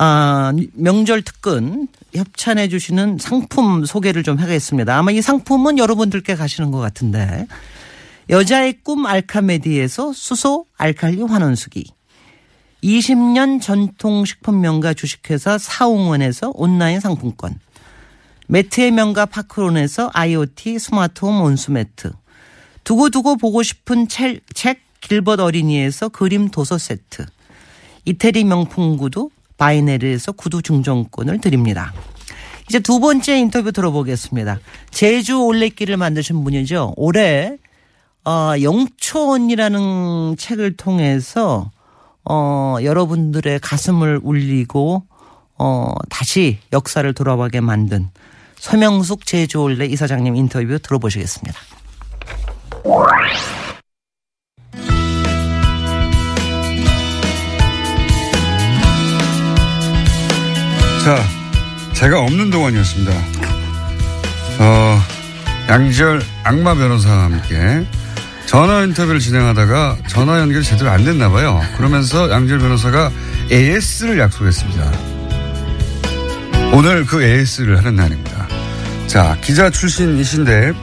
아, 0.00 0.52
명절 0.74 1.22
특근 1.22 1.88
협찬해 2.14 2.68
주시는 2.68 3.18
상품 3.18 3.84
소개를 3.84 4.22
좀 4.22 4.38
하겠습니다. 4.38 4.96
아마 4.96 5.10
이 5.10 5.20
상품은 5.20 5.76
여러분들께 5.78 6.36
가시는 6.36 6.70
것 6.70 6.78
같은데. 6.78 7.46
여자의 8.30 8.78
꿈 8.84 9.06
알카메디에서 9.06 10.12
수소 10.12 10.66
알칼리 10.76 11.22
환원수기. 11.22 11.84
20년 12.84 13.60
전통 13.60 14.24
식품명가 14.24 14.94
주식회사 14.94 15.58
사홍원에서 15.58 16.52
온라인 16.54 17.00
상품권. 17.00 17.58
매트의 18.46 18.92
명가 18.92 19.26
파크론에서 19.26 20.10
IoT 20.14 20.78
스마트홈 20.78 21.42
온수매트. 21.42 22.12
두고두고 22.84 23.36
보고 23.36 23.64
싶은 23.64 24.06
책, 24.06 24.42
책 24.54 24.80
길벗 25.00 25.40
어린이에서 25.40 26.08
그림 26.08 26.50
도서 26.50 26.78
세트. 26.78 27.26
이태리 28.04 28.44
명품 28.44 28.96
구두 28.96 29.30
바이네르에서 29.58 30.32
구두 30.32 30.62
중정권을 30.62 31.40
드립니다. 31.40 31.92
이제 32.68 32.80
두 32.80 33.00
번째 33.00 33.38
인터뷰 33.38 33.72
들어보겠습니다. 33.72 34.60
제주 34.90 35.42
올레길을 35.42 35.96
만드신 35.96 36.44
분이죠. 36.44 36.94
올해 36.96 37.56
어, 38.24 38.52
영초원이라는 38.60 40.36
책을 40.36 40.76
통해서 40.76 41.70
어, 42.24 42.76
여러분들의 42.82 43.58
가슴을 43.60 44.20
울리고 44.22 45.04
어, 45.58 45.92
다시 46.10 46.58
역사를 46.72 47.12
돌아가게 47.14 47.60
만든 47.60 48.08
서명숙 48.56 49.24
제주 49.24 49.58
올레 49.60 49.86
이사장님 49.86 50.36
인터뷰 50.36 50.78
들어보시겠습니다. 50.78 51.58
자, 61.08 61.24
제가 61.94 62.20
없는 62.20 62.50
동안이었습니다. 62.50 63.12
어, 64.58 65.00
양지열 65.70 66.20
악마 66.44 66.74
변호사와 66.74 67.24
함께 67.24 67.86
전화 68.44 68.82
인터뷰를 68.82 69.18
진행하다가 69.18 69.96
전화 70.06 70.38
연결이 70.38 70.62
제대로 70.62 70.90
안 70.90 71.06
됐나 71.06 71.30
봐요. 71.30 71.62
그러면서 71.78 72.30
양지열 72.30 72.58
변호사가 72.58 73.10
AS를 73.50 74.18
약속했습니다. 74.18 74.92
오늘 76.74 77.06
그 77.06 77.24
AS를 77.24 77.78
하는 77.78 77.96
날입니다. 77.96 78.46
자, 79.06 79.38
기자 79.40 79.70
출신이신데 79.70 80.74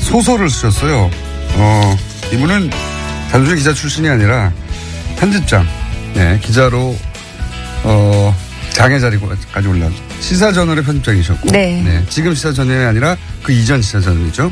소설을 0.00 0.50
쓰셨어요. 0.50 1.10
어, 1.54 1.96
이분은 2.30 2.68
단순히 3.32 3.56
기자 3.56 3.72
출신이 3.72 4.06
아니라 4.06 4.52
편집장, 5.16 5.66
네, 6.12 6.38
기자로 6.42 6.94
어, 7.84 8.36
장애 8.80 8.98
자리까지 8.98 9.68
올라온 9.68 9.92
시사저널의 10.20 10.82
편집장이셨고 10.84 11.48
네. 11.48 12.02
지금 12.08 12.34
시사저널이 12.34 12.82
아니라 12.86 13.14
그 13.42 13.52
이전 13.52 13.82
시사저널이죠. 13.82 14.50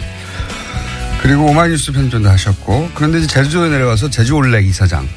그리고 1.22 1.46
오마이뉴스 1.46 1.92
편집장도 1.92 2.28
하셨고 2.28 2.90
그런데 2.94 3.20
이제 3.20 3.26
제주도에 3.26 3.70
내려와서 3.70 4.10
제주 4.10 4.34
올렉 4.34 4.66
이사장을 4.66 5.08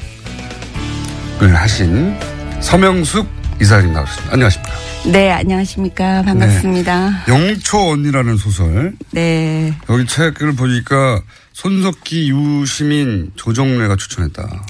하신 1.40 2.18
서명숙 2.60 3.28
이사님 3.60 3.92
나오셨습니다. 3.92 4.32
안녕하십니까. 4.32 4.72
네, 5.12 5.30
안녕하십니까. 5.30 6.22
반갑습니다. 6.22 7.24
영초 7.28 7.90
언니라는 7.90 8.38
소설. 8.38 8.94
네. 9.10 9.74
여기 9.90 10.06
책을 10.06 10.56
보니까 10.56 11.20
손석희, 11.52 12.30
유시민, 12.30 13.30
조정래가 13.36 13.96
추천했다. 13.96 14.64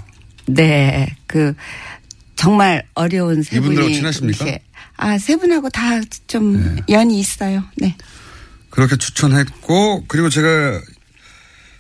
네. 0.46 1.14
그 1.28 1.54
정말 2.42 2.82
어려운 2.94 3.42
세 3.42 3.60
분이 3.60 3.66
이분들하고 3.74 3.94
친하십니까? 3.94 4.44
이렇게- 4.44 4.62
아, 4.96 5.16
세 5.18 5.36
분하고 5.36 5.70
다 5.70 6.00
좀 6.26 6.76
연이 6.88 7.20
있어요. 7.20 7.62
네. 7.76 7.96
그렇게 8.70 8.96
추천했고 8.96 10.04
그리고 10.08 10.28
제가 10.28 10.80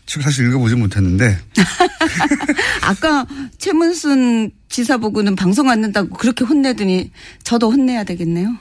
책을 0.06 0.22
사실 0.24 0.46
읽어보지 0.48 0.74
못했는데 0.76 1.38
아까 2.82 3.26
최문순 3.58 4.50
지사 4.68 4.98
보고는 4.98 5.36
방송 5.36 5.70
안 5.70 5.80
된다고 5.82 6.10
그렇게 6.16 6.44
혼내더니 6.44 7.10
저도 7.44 7.70
혼내야 7.70 8.04
되겠네요. 8.04 8.56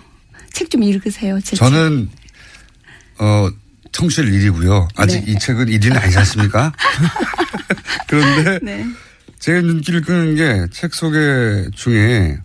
책 0.53 0.69
좀 0.69 0.84
읽으세요. 0.84 1.39
저는 1.41 2.09
어 3.19 3.49
청취율 3.91 4.32
1위고요. 4.32 4.88
아직 4.95 5.23
네. 5.26 5.32
이 5.34 5.39
책은 5.39 5.65
1위는 5.67 6.01
아니지 6.01 6.17
않습니까? 6.19 6.71
그런데 8.07 8.59
네. 8.63 8.86
제 9.41 9.59
눈길을 9.59 10.01
끄는 10.01 10.35
게 10.35 10.67
책 10.71 10.93
소개 10.93 11.65
중에 11.75 12.37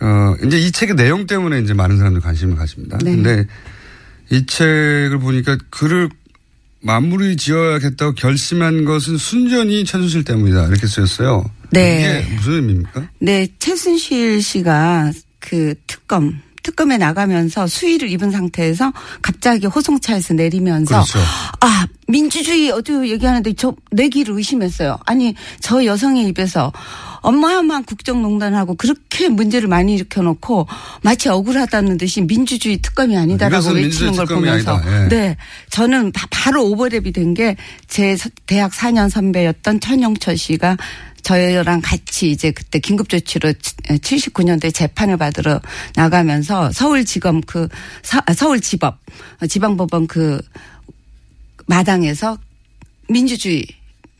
어 0.00 0.34
이제 0.46 0.58
이 0.58 0.70
책의 0.70 0.94
내용 0.96 1.26
때문에 1.26 1.58
이제 1.60 1.74
많은 1.74 1.98
사람들이 1.98 2.22
관심을 2.22 2.56
가집니다. 2.56 2.98
네. 2.98 3.10
근데 3.16 3.44
이 4.30 4.46
책을 4.46 5.18
보니까 5.18 5.58
글을 5.68 6.08
마무리 6.80 7.36
지어야겠다고 7.36 8.14
결심한 8.14 8.84
것은 8.86 9.18
순전히 9.18 9.84
최순실 9.84 10.24
때문이다 10.24 10.68
이렇게 10.68 10.86
쓰였어요. 10.86 11.50
네. 11.70 12.22
이게 12.24 12.34
무슨 12.36 12.52
의미입니까? 12.52 13.10
네, 13.18 13.48
최순실 13.58 14.40
씨가 14.42 15.10
그 15.40 15.74
특검, 15.86 16.40
특검에 16.62 16.98
나가면서 16.98 17.66
수위를 17.66 18.10
입은 18.10 18.30
상태에서 18.30 18.92
갑자기 19.22 19.66
호송차에서 19.66 20.34
내리면서 20.34 20.94
그렇죠. 21.04 21.18
아, 21.60 21.86
민주주의 22.08 22.70
어디고 22.70 23.08
얘기하는데 23.08 23.52
저 23.54 23.74
내기를 23.92 24.34
의심했어요. 24.36 24.98
아니, 25.06 25.34
저 25.60 25.84
여성의 25.84 26.26
입에서 26.28 26.72
어마어마한 27.22 27.84
국정농단하고 27.84 28.74
그렇게 28.76 29.28
문제를 29.28 29.68
많이 29.68 29.94
일으켜놓고 29.94 30.66
마치 31.02 31.28
억울하다는 31.28 31.98
듯이 31.98 32.22
민주주의 32.22 32.78
특검이 32.78 33.16
아니다라고 33.16 33.70
외치는 33.72 34.12
걸 34.16 34.26
보면서. 34.26 34.80
예. 34.86 35.08
네 35.08 35.36
저는 35.70 36.12
바, 36.12 36.26
바로 36.30 36.64
오버랩이 36.64 37.12
된 37.14 37.34
게 37.34 37.56
제 37.86 38.16
대학 38.46 38.72
4년 38.72 39.10
선배였던 39.10 39.80
천영철 39.80 40.36
씨가 40.38 40.76
저희랑 41.22 41.80
같이 41.82 42.30
이제 42.30 42.50
그때 42.50 42.78
긴급조치로 42.78 43.52
79년도에 43.52 44.74
재판을 44.74 45.16
받으러 45.16 45.60
나가면서 45.96 46.72
서울지검 46.72 47.42
그 47.42 47.68
서, 48.02 48.20
아, 48.26 48.32
서울지법 48.32 48.98
어, 49.42 49.46
지방법원 49.46 50.06
그 50.06 50.40
마당에서 51.66 52.38
민주주의 53.08 53.66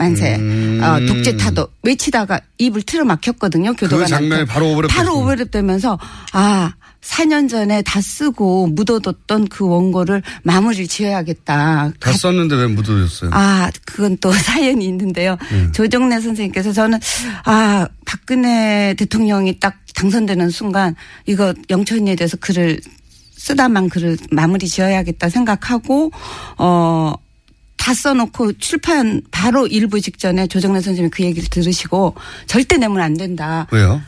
만세, 0.01 0.37
음. 0.37 0.81
어, 0.83 0.99
독재 1.07 1.37
타도 1.37 1.69
외치다가 1.83 2.41
입을 2.57 2.81
틀어 2.83 3.05
막혔거든요. 3.05 3.75
교도관 3.75 4.07
그 4.07 4.11
장면이 4.11 4.47
바로 4.47 4.69
오버랩 4.69 4.89
바로. 4.89 5.17
오버랩 5.17 5.51
되면서 5.51 5.99
아 6.33 6.73
4년 7.03 7.51
전에 7.51 7.83
다 7.83 8.01
쓰고 8.01 8.69
묻어뒀던 8.69 9.49
그 9.49 9.67
원고를 9.69 10.23
마무리를 10.43 10.87
지어야겠다. 10.87 11.93
다 12.01 12.13
썼는데 12.13 12.57
왜 12.57 12.67
묻어졌어요? 12.67 13.31
아, 13.35 13.71
그건 13.85 14.17
또 14.23 14.33
사연이 14.33 14.87
있는데요. 14.87 15.37
음. 15.53 15.71
조정래 15.75 16.19
선생님께서 16.19 16.73
저는 16.73 16.99
아, 17.45 17.87
박근혜 18.07 18.95
대통령이 18.97 19.61
딱 19.61 19.77
당선되는 19.95 20.49
순간 20.49 20.95
이거 21.27 21.53
영천이에 21.69 22.17
대해서 22.17 22.39
글을 22.39 22.81
쓰다만 23.37 23.91
글을 23.91 24.17
마무리 24.31 24.67
지어야겠다 24.67 25.29
생각하고 25.29 26.11
어, 26.57 27.15
다 27.81 27.95
써놓고 27.95 28.53
출판 28.59 29.23
바로 29.31 29.67
일부 29.67 29.99
직전에 30.03 30.47
조정래 30.49 30.83
선생님이 30.83 31.09
그 31.11 31.23
얘기를 31.23 31.49
들으시고 31.49 32.15
절대 32.47 32.77
내면 32.77 33.01
안 33.01 33.15
된다. 33.17 33.67
왜요? 33.73 34.03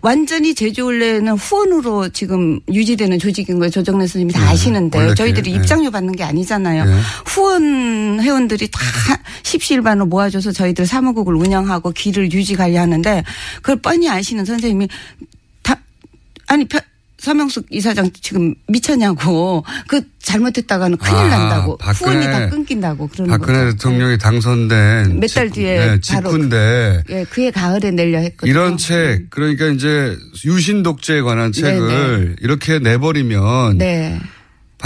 완전히 0.00 0.54
제주올레는 0.54 1.34
후원으로 1.34 2.08
지금 2.08 2.58
유지되는 2.72 3.18
조직인 3.18 3.58
거예요. 3.58 3.70
조정래 3.70 4.06
선생님이 4.06 4.32
다 4.32 4.40
네, 4.40 4.46
아시는데 4.50 5.14
저희들이 5.14 5.50
그, 5.52 5.56
네. 5.56 5.62
입장료 5.62 5.90
받는 5.90 6.16
게 6.16 6.24
아니잖아요. 6.24 6.86
네. 6.86 7.00
후원 7.26 8.18
회원들이 8.20 8.68
다 8.68 8.80
십시일반으로 9.42 10.06
모아줘서 10.06 10.52
저희들 10.52 10.86
사무국을 10.86 11.34
운영하고 11.36 11.92
길을 11.92 12.32
유지 12.32 12.56
관리하는데 12.56 13.22
그걸 13.56 13.76
뻔히 13.76 14.08
아시는 14.08 14.46
선생님이 14.46 14.88
다 15.62 15.76
아니 16.48 16.64
펴- 16.64 16.80
서명숙 17.22 17.66
이사장 17.70 18.10
지금 18.20 18.52
미쳤냐고 18.66 19.64
그 19.86 20.02
잘못했다가는 20.20 20.96
큰일 20.98 21.14
아, 21.16 21.28
난다고 21.28 21.76
박근혜- 21.78 22.16
후원이 22.16 22.26
다 22.26 22.48
끊긴다고 22.48 23.06
그러는 23.06 23.30
박근혜 23.30 23.58
거죠. 23.66 23.76
대통령이 23.76 24.18
당선된 24.18 25.20
몇달 25.20 25.48
직- 25.50 25.54
뒤에 25.54 25.78
네, 25.86 26.00
직후인데 26.00 27.02
예, 27.10 27.24
그해 27.30 27.52
가을에 27.52 27.92
내려 27.92 28.18
했거든요. 28.18 28.50
이런 28.50 28.76
책 28.76 29.30
그러니까 29.30 29.66
이제 29.68 30.16
유신 30.44 30.82
독재에 30.82 31.20
관한 31.22 31.52
책을 31.52 32.36
이렇게 32.40 32.80
내버리면 32.80 33.78
네. 33.78 34.18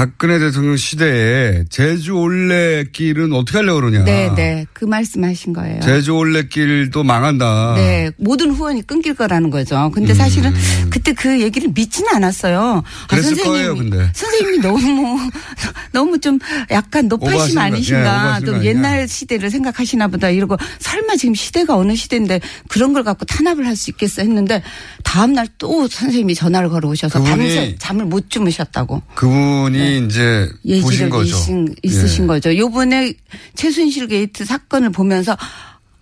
박근혜 0.01 0.39
대통령 0.39 0.77
시대에 0.77 1.65
제주 1.71 2.13
올레길은 2.13 3.33
어떻게 3.33 3.57
하려고 3.57 3.81
그러냐. 3.81 4.05
네, 4.05 4.31
네. 4.37 4.67
그 4.75 4.85
말씀하신 4.85 5.55
거예요. 5.55 5.81
제주 5.81 6.13
올레길도 6.13 7.03
망한다. 7.03 7.73
네, 7.77 8.11
모든 8.19 8.51
후원이 8.51 8.83
끊길 8.87 9.15
거라는 9.15 9.49
거죠. 9.49 9.91
근데 9.95 10.13
음. 10.13 10.15
사실은 10.15 10.53
그때 10.91 11.15
그 11.15 11.41
얘기를 11.41 11.71
믿지는 11.75 12.11
않았어요. 12.15 12.83
아, 12.85 13.07
그랬을 13.09 13.43
거예요, 13.43 13.75
근데. 13.75 14.11
선생님이 14.13 14.59
너무 14.59 15.19
너무 15.93 16.21
좀 16.21 16.39
약간 16.71 17.09
높아심 17.09 17.57
예, 17.57 17.63
아니신가. 17.63 18.41
거 18.41 18.53
또. 18.53 18.65
옛날 18.67 19.09
시대를 19.09 19.49
생각하시나 19.49 20.09
보다 20.09 20.29
이러고 20.29 20.59
설마 20.79 21.17
지금 21.17 21.35
시대가 21.35 21.75
어느 21.75 21.95
시대인데 21.97 22.43
그런 22.69 22.93
걸 22.93 23.03
갖고 23.03 23.25
탄압을 23.25 23.65
할 23.67 23.77
수 23.77 23.91
있겠어 23.91 24.21
했는데 24.21 24.63
다음 25.05 25.33
날 25.33 25.47
또 25.59 25.87
선생님이 25.89 26.35
전화를 26.35 26.69
걸어 26.69 26.89
오셔서 26.91 27.19
그분이- 27.21 27.25
밤새 27.29 27.75
잠을 27.79 28.05
못 28.05 28.29
주무셨다고. 28.29 29.01
그분이 29.15 29.86
이제 29.87 30.49
보신 30.49 30.61
네. 30.63 30.77
예지력이 30.77 31.11
거죠. 31.11 31.37
있으신, 31.37 31.75
있으신 31.83 32.25
예. 32.25 32.27
거죠. 32.29 32.57
요번에 32.57 33.15
최순실 33.55 34.09
게이트 34.09 34.45
사건을 34.45 34.91
보면서 34.91 35.37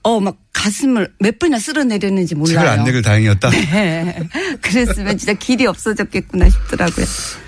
어, 0.02 0.20
막 0.20 0.36
가슴을 0.52 1.12
몇 1.18 1.38
번이나 1.38 1.58
쓸어내렸는지 1.58 2.34
몰라요. 2.34 2.58
책을 2.58 2.68
안 2.68 2.84
내길 2.84 3.02
다행이었다. 3.02 3.50
네. 3.50 4.20
그랬으면 4.60 5.16
진짜 5.18 5.32
길이 5.32 5.66
없어졌겠구나 5.66 6.48
싶더라고요. 6.50 7.06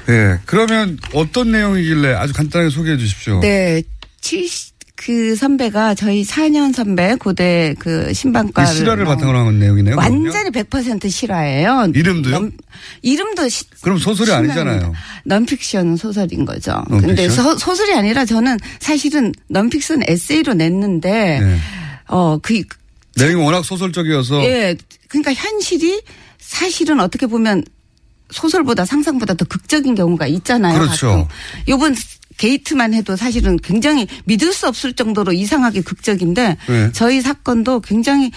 예. 0.08 0.40
그러면 0.46 0.98
어떤 1.12 1.52
내용이길래 1.52 2.14
아주 2.14 2.32
간단하게 2.32 2.70
소개해 2.70 2.96
주십시오. 2.96 3.40
네. 3.40 3.82
70, 4.22 4.75
그 4.96 5.36
선배가 5.36 5.94
저희 5.94 6.24
4년 6.24 6.74
선배 6.74 7.14
고대 7.16 7.74
그이 7.78 8.14
신방과를 8.14 8.74
실화를 8.74 9.04
나온 9.04 9.16
바탕으로 9.16 9.38
한 9.46 9.58
내용이네요. 9.58 9.96
그럼요? 9.96 10.24
완전히 10.24 10.50
100% 10.50 11.10
실화예요. 11.10 11.92
이름도요? 11.94 12.32
넘- 12.34 12.50
이름도 13.02 13.48
시- 13.48 13.68
그럼 13.82 13.98
소설이 13.98 14.26
신나는 14.30 14.50
아니잖아요. 14.50 14.94
넌픽션 15.26 15.96
소설인 15.96 16.46
거죠. 16.46 16.72
넌픽션? 16.88 17.00
근데 17.08 17.28
소, 17.28 17.56
소설이 17.58 17.92
아니라 17.94 18.24
저는 18.24 18.56
사실은 18.80 19.32
넌픽션 19.48 20.02
에세이로 20.08 20.54
냈는데 20.54 21.40
네. 21.40 21.58
어, 22.08 22.38
그 22.38 22.62
내용이 23.16 23.34
워낙 23.44 23.64
소설적이어서 23.64 24.42
예. 24.44 24.76
그러니까 25.08 25.34
현실이 25.34 26.02
사실은 26.38 27.00
어떻게 27.00 27.26
보면 27.26 27.62
소설보다 28.30 28.84
상상보다 28.86 29.34
더 29.34 29.44
극적인 29.44 29.94
경우가 29.94 30.26
있잖아요. 30.26 30.78
그렇죠. 30.80 31.28
요번 31.68 31.94
게이트만 32.38 32.94
해도 32.94 33.16
사실은 33.16 33.56
굉장히 33.62 34.06
믿을 34.24 34.52
수 34.52 34.66
없을 34.68 34.92
정도로 34.92 35.32
이상하게 35.32 35.80
극적인데 35.82 36.56
네. 36.68 36.90
저희 36.92 37.20
사건도 37.20 37.80
굉장히 37.80 38.30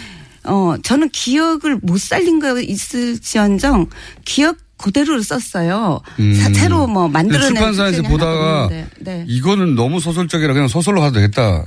어 0.44 0.76
저는 0.84 1.10
기억을 1.10 1.80
못 1.82 2.00
살린 2.00 2.40
거 2.40 2.60
있을지언정 2.62 3.88
기억 4.26 4.58
그대로 4.78 5.22
썼어요. 5.22 6.00
사- 6.06 6.14
음. 6.24 6.54
새로 6.54 6.88
뭐 6.88 7.10
만들어낸 7.10 7.50
출판사에서 7.50 8.02
보다가 8.04 8.70
네. 9.00 9.26
이거는 9.28 9.76
너무 9.76 10.00
소설적이라 10.00 10.54
그냥 10.54 10.70
소설로 10.70 11.02
가도 11.02 11.16
되겠다. 11.16 11.66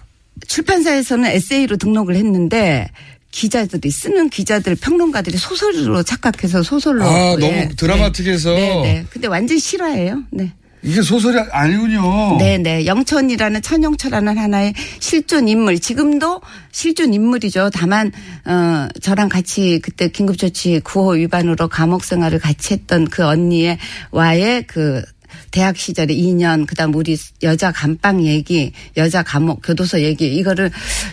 출판사에서는 0.48 1.28
에세이로 1.30 1.76
등록을 1.76 2.16
했는데 2.16 2.88
기자들이 3.30 3.90
쓰는 3.90 4.30
기자들 4.30 4.76
평론가들이 4.76 5.36
소설로 5.36 6.02
착각해서 6.02 6.62
소설로 6.62 7.04
아, 7.04 7.32
예, 7.32 7.36
너무 7.36 7.74
드라마틱해서. 7.76 8.54
네, 8.54 8.82
네. 8.82 9.06
근데 9.10 9.28
완전 9.28 9.58
실화예요. 9.58 10.22
네. 10.30 10.52
이게 10.82 11.00
소설이 11.00 11.38
아니군요. 11.50 12.38
네, 12.38 12.58
네. 12.58 12.86
영천이라는 12.86 13.62
천영철라는 13.62 14.36
하나의 14.36 14.74
실존 14.98 15.46
인물. 15.46 15.78
지금도 15.78 16.40
실존 16.72 17.14
인물이죠. 17.14 17.70
다만 17.72 18.10
어 18.44 18.88
저랑 19.00 19.28
같이 19.28 19.80
그때 19.82 20.08
긴급조치 20.08 20.80
9호 20.80 21.16
위반으로 21.18 21.68
감옥 21.68 22.04
생활을 22.04 22.40
같이 22.40 22.74
했던 22.74 23.06
그 23.06 23.24
언니의 23.24 23.78
와의 24.10 24.64
그 24.66 25.02
대학 25.50 25.76
시절에 25.76 26.14
2년 26.14 26.66
그다음 26.66 26.94
우리 26.94 27.16
여자 27.42 27.72
감방 27.72 28.24
얘기, 28.24 28.72
여자 28.96 29.22
감옥 29.22 29.60
교도소 29.62 30.00
얘기 30.00 30.34
이거를 30.34 30.70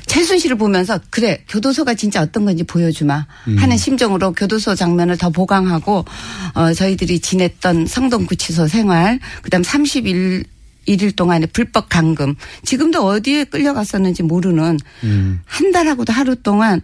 최순실을 0.07 0.57
보면서 0.57 0.99
그래 1.09 1.43
교도소가 1.49 1.93
진짜 1.93 2.22
어떤 2.22 2.45
건지 2.45 2.63
보여주마 2.63 3.26
음. 3.47 3.57
하는 3.57 3.78
심정으로 3.78 4.34
교도소 4.34 4.76
장면을 4.76 5.17
더 5.17 5.30
보강하고 5.30 6.05
어 6.53 6.74
저희들이 6.74 7.20
지냈던 7.20 7.86
성동구치소 7.86 8.67
생활 8.67 9.20
그다음 9.41 9.63
31 9.63 10.43
일일 10.86 11.11
동안의 11.11 11.49
불법 11.53 11.88
감금 11.89 12.36
지금도 12.63 13.05
어디에 13.05 13.43
끌려갔었는지 13.43 14.24
모르는 14.24 14.80
음. 15.03 15.41
한 15.45 15.72
달하고도 15.72 16.11
하루 16.11 16.36
동안 16.36 16.82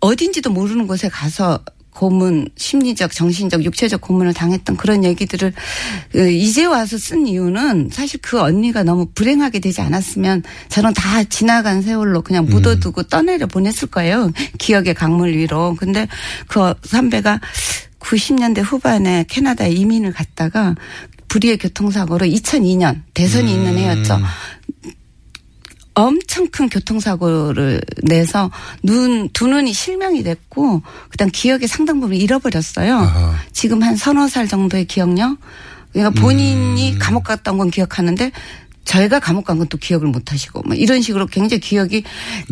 어딘지도 0.00 0.50
모르는 0.50 0.86
곳에 0.86 1.08
가서 1.08 1.62
고문, 1.92 2.48
심리적, 2.56 3.12
정신적, 3.12 3.64
육체적 3.64 4.00
고문을 4.00 4.32
당했던 4.32 4.76
그런 4.76 5.04
얘기들을 5.04 5.52
그 6.12 6.30
이제 6.30 6.64
와서 6.64 6.96
쓴 6.98 7.26
이유는 7.26 7.90
사실 7.92 8.20
그 8.22 8.40
언니가 8.40 8.82
너무 8.82 9.06
불행하게 9.14 9.58
되지 9.58 9.80
않았으면 9.80 10.42
저는 10.68 10.94
다 10.94 11.24
지나간 11.24 11.82
세월로 11.82 12.22
그냥 12.22 12.46
묻어두고 12.46 13.04
떠내려 13.04 13.46
보냈을 13.46 13.88
거예요. 13.88 14.30
기억의 14.58 14.94
강물 14.94 15.36
위로. 15.36 15.74
근데 15.78 16.06
그 16.46 16.74
선배가 16.84 17.40
90년대 17.98 18.62
후반에 18.64 19.24
캐나다에 19.28 19.70
이민을 19.70 20.12
갔다가 20.12 20.74
불의의 21.28 21.58
교통사고로 21.58 22.26
2002년 22.26 23.02
대선이 23.14 23.52
있는 23.52 23.78
해였죠. 23.78 24.18
엄청 25.94 26.48
큰 26.48 26.68
교통사고를 26.68 27.80
내서 28.02 28.50
눈, 28.82 29.28
두 29.32 29.46
눈이 29.48 29.72
실명이 29.72 30.22
됐고, 30.22 30.82
그 31.08 31.16
다음 31.16 31.30
기억의 31.30 31.68
상당 31.68 32.00
부분 32.00 32.16
잃어버렸어요. 32.16 33.34
지금 33.52 33.82
한 33.82 33.96
서너 33.96 34.28
살 34.28 34.48
정도의 34.48 34.84
기억력? 34.86 35.36
그러니까 35.92 36.20
본인이 36.20 36.96
감옥 36.98 37.24
갔다 37.24 37.50
온건 37.52 37.70
기억하는데, 37.70 38.30
저희가 38.84 39.20
감옥 39.20 39.44
간 39.44 39.58
건 39.58 39.68
또 39.68 39.76
기억을 39.78 40.08
못 40.08 40.32
하시고, 40.32 40.62
뭐 40.62 40.74
이런 40.74 41.02
식으로 41.02 41.26
굉장히 41.26 41.60
기억이 41.60 42.02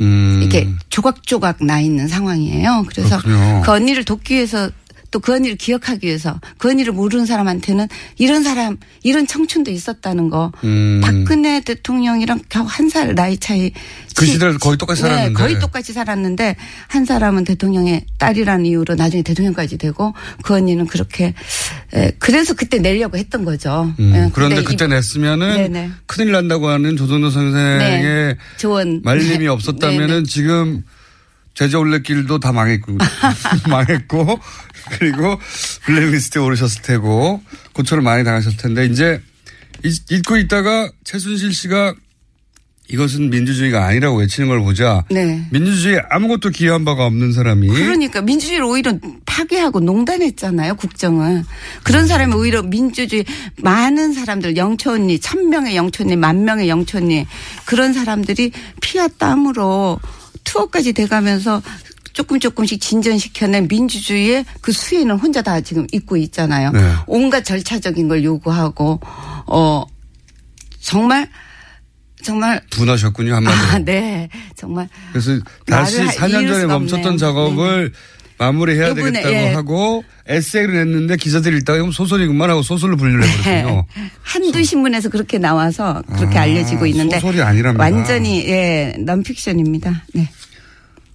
음. 0.01 0.41
이렇게 0.43 0.69
조각조각 0.91 1.65
나 1.65 1.81
있는 1.81 2.07
상황이에요. 2.09 2.85
그래서 2.89 3.19
그렇군요. 3.19 3.63
그 3.65 3.73
언니를 3.73 4.05
돕기 4.05 4.35
위해서 4.35 4.71
또 5.11 5.21
그 5.21 5.33
언니를 5.35 5.57
기억하기 5.57 6.07
위해서 6.07 6.39
그 6.59 6.69
언니를 6.69 6.93
모르는 6.93 7.25
사람한테는 7.25 7.89
이런 8.19 8.43
사람, 8.43 8.77
이런 9.03 9.27
청춘도 9.27 9.71
있었다는 9.71 10.29
거. 10.29 10.53
음. 10.65 11.01
박근혜 11.03 11.61
대통령이랑 11.63 12.41
겨우 12.51 12.67
한 12.69 12.89
살 12.91 13.15
나이 13.15 13.37
차이. 13.39 13.73
그 14.15 14.27
치- 14.27 14.33
시절 14.33 14.59
거의 14.59 14.77
똑같이 14.77 15.03
네, 15.03 15.09
살았는데. 15.09 15.35
거의 15.41 15.59
똑같이 15.59 15.93
살았는데 15.93 16.57
한 16.89 17.05
사람은 17.07 17.45
대통령의 17.45 18.05
딸이라는 18.19 18.67
이유로 18.67 18.97
나중에 18.97 19.23
대통령까지 19.23 19.79
되고 19.79 20.13
그 20.43 20.55
언니는 20.55 20.87
그렇게 20.87 21.33
에, 21.95 22.11
그래서 22.19 22.53
그때 22.55 22.79
내려고 22.79 23.17
했던 23.17 23.45
거죠. 23.45 23.93
음, 23.99 24.13
예, 24.15 24.31
그런데 24.35 24.63
그때 24.63 24.85
이- 24.85 24.89
냈으면은 24.89 25.57
네네. 25.57 25.91
큰일 26.07 26.33
난다고 26.33 26.69
하는 26.69 26.97
조선호 26.97 27.31
선생의 27.31 27.79
네. 28.03 28.37
조언 28.59 29.01
말림이 29.05 29.39
네. 29.45 29.47
없었다면은 29.47 30.07
네네. 30.09 30.23
지금 30.25 30.83
제자 31.55 31.79
올레길도 31.79 32.39
다 32.39 32.53
망했고 32.53 32.99
망했고 33.69 34.39
그리고 34.99 35.39
블랙리스트에 35.85 36.41
오르셨을 36.43 36.83
테고 36.83 37.43
고초를 37.73 38.03
많이 38.03 38.25
당하셨을 38.25 38.57
텐데 38.59 38.87
이제 38.87 39.21
잊- 39.85 40.11
잊고 40.11 40.37
있다가 40.37 40.91
최순실 41.05 41.53
씨가 41.53 41.95
이것은 42.91 43.29
민주주의가 43.29 43.85
아니라고 43.85 44.17
외치는 44.17 44.49
걸 44.49 44.61
보자. 44.61 45.05
네. 45.11 45.47
민주주의에 45.51 46.01
아무것도 46.09 46.49
기여한 46.49 46.87
바가 46.87 47.05
없는 47.05 47.35
사람이 47.35 47.69
그러니까 47.69 48.23
민주주의를 48.23 48.65
오히려 48.65 48.95
파괴하고 49.27 49.81
농단했잖아요 49.81 50.75
국정을. 50.77 51.45
그런 51.83 52.07
사람이 52.07 52.35
오히려 52.35 52.63
민주주의 52.63 53.27
많은 53.59 54.15
사람들 54.15 54.57
영촌리 54.57 55.21
천 55.21 55.51
명의 55.51 55.77
영촌리 55.77 56.17
만 56.17 56.45
명의 56.47 56.71
영촌리 56.71 57.27
그런 57.67 57.93
사람들이 57.93 58.53
피와 58.81 59.09
땀으로 59.19 60.01
투어까지 60.45 60.95
돼가면서 60.95 61.61
조금 62.19 62.41
조금씩 62.41 62.81
진전시켜낸 62.81 63.69
민주주의의 63.69 64.45
그 64.61 64.73
수혜는 64.73 65.21
혼자 65.21 65.41
다 65.41 65.61
지금 65.61 65.87
입고 65.93 66.17
있잖아요. 66.17 66.73
네. 66.73 66.81
온갖 67.07 67.45
절차적인 67.45 68.09
걸 68.09 68.25
요구하고 68.25 68.99
어 69.47 69.85
정말 70.81 71.29
정말 72.21 72.61
분하셨군요 72.71 73.37
한마디로. 73.37 73.63
아, 73.63 73.79
네 73.79 74.29
정말 74.57 74.89
그래서 75.13 75.39
다시 75.65 75.99
말을 75.99 76.09
할 76.09 76.29
4년 76.29 76.43
이유가 76.43 76.55
전에. 76.55 76.67
멈췄던 76.67 77.19
작업을 77.19 77.93
마무리해야 78.37 78.89
요번에, 78.89 79.13
되겠다고 79.13 79.35
예. 79.35 79.53
하고 79.53 80.05
에세이를 80.27 80.75
냈는데 80.75 81.17
기자들이 81.19 81.59
읽다가 81.59 81.79
이건 81.79 81.93
소설이구만 81.93 82.51
하고 82.51 82.63
소설로 82.63 82.97
분류를 82.97 83.29
해버렸군요. 83.29 83.87
한두 84.23 84.65
신문에서 84.65 85.09
그렇게 85.09 85.39
나와서 85.39 86.03
그렇게 86.17 86.37
아, 86.37 86.43
알려지고 86.43 86.85
있는데 86.87 87.21
소설이 87.21 87.41
아니랍니다. 87.43 87.85
완전히 87.85 88.45
예 88.49 88.97
넌픽션입니다. 88.99 90.03
네. 90.15 90.29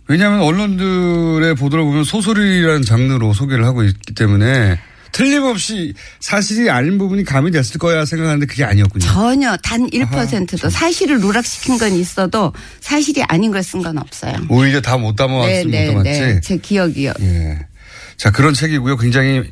왜냐하면 0.08 0.42
언론들의 0.42 1.56
보도를 1.56 1.84
보면 1.86 2.04
소설이라는 2.04 2.82
장르로 2.84 3.34
소개를 3.34 3.66
하고 3.66 3.84
있기 3.84 4.14
때문에 4.14 4.80
틀림없이 5.14 5.94
사실이 6.20 6.70
아닌 6.72 6.98
부분이 6.98 7.24
가미됐을 7.24 7.78
거야 7.80 8.04
생각하는데 8.04 8.46
그게 8.48 8.64
아니었군요. 8.64 9.06
전혀 9.06 9.56
단 9.58 9.88
1%도 9.90 10.70
사실을 10.70 11.20
누락시킨 11.20 11.78
건 11.78 11.94
있어도 11.94 12.52
사실이 12.82 13.24
아닌 13.24 13.52
걸 13.52 13.62
쓴 13.62 13.82
건 13.84 13.98
없어요. 14.00 14.34
오히려 14.50 14.82
다 14.82 14.98
못 14.98 15.16
담아왔으면 15.16 15.86
못 15.88 15.92
담았지. 16.04 16.10
네. 16.20 16.42
제 16.42 16.58
기억이요. 16.58 17.14
예. 17.22 17.60
자 18.18 18.32
그런 18.32 18.54
책이고요. 18.56 18.98
굉장히 18.98 19.44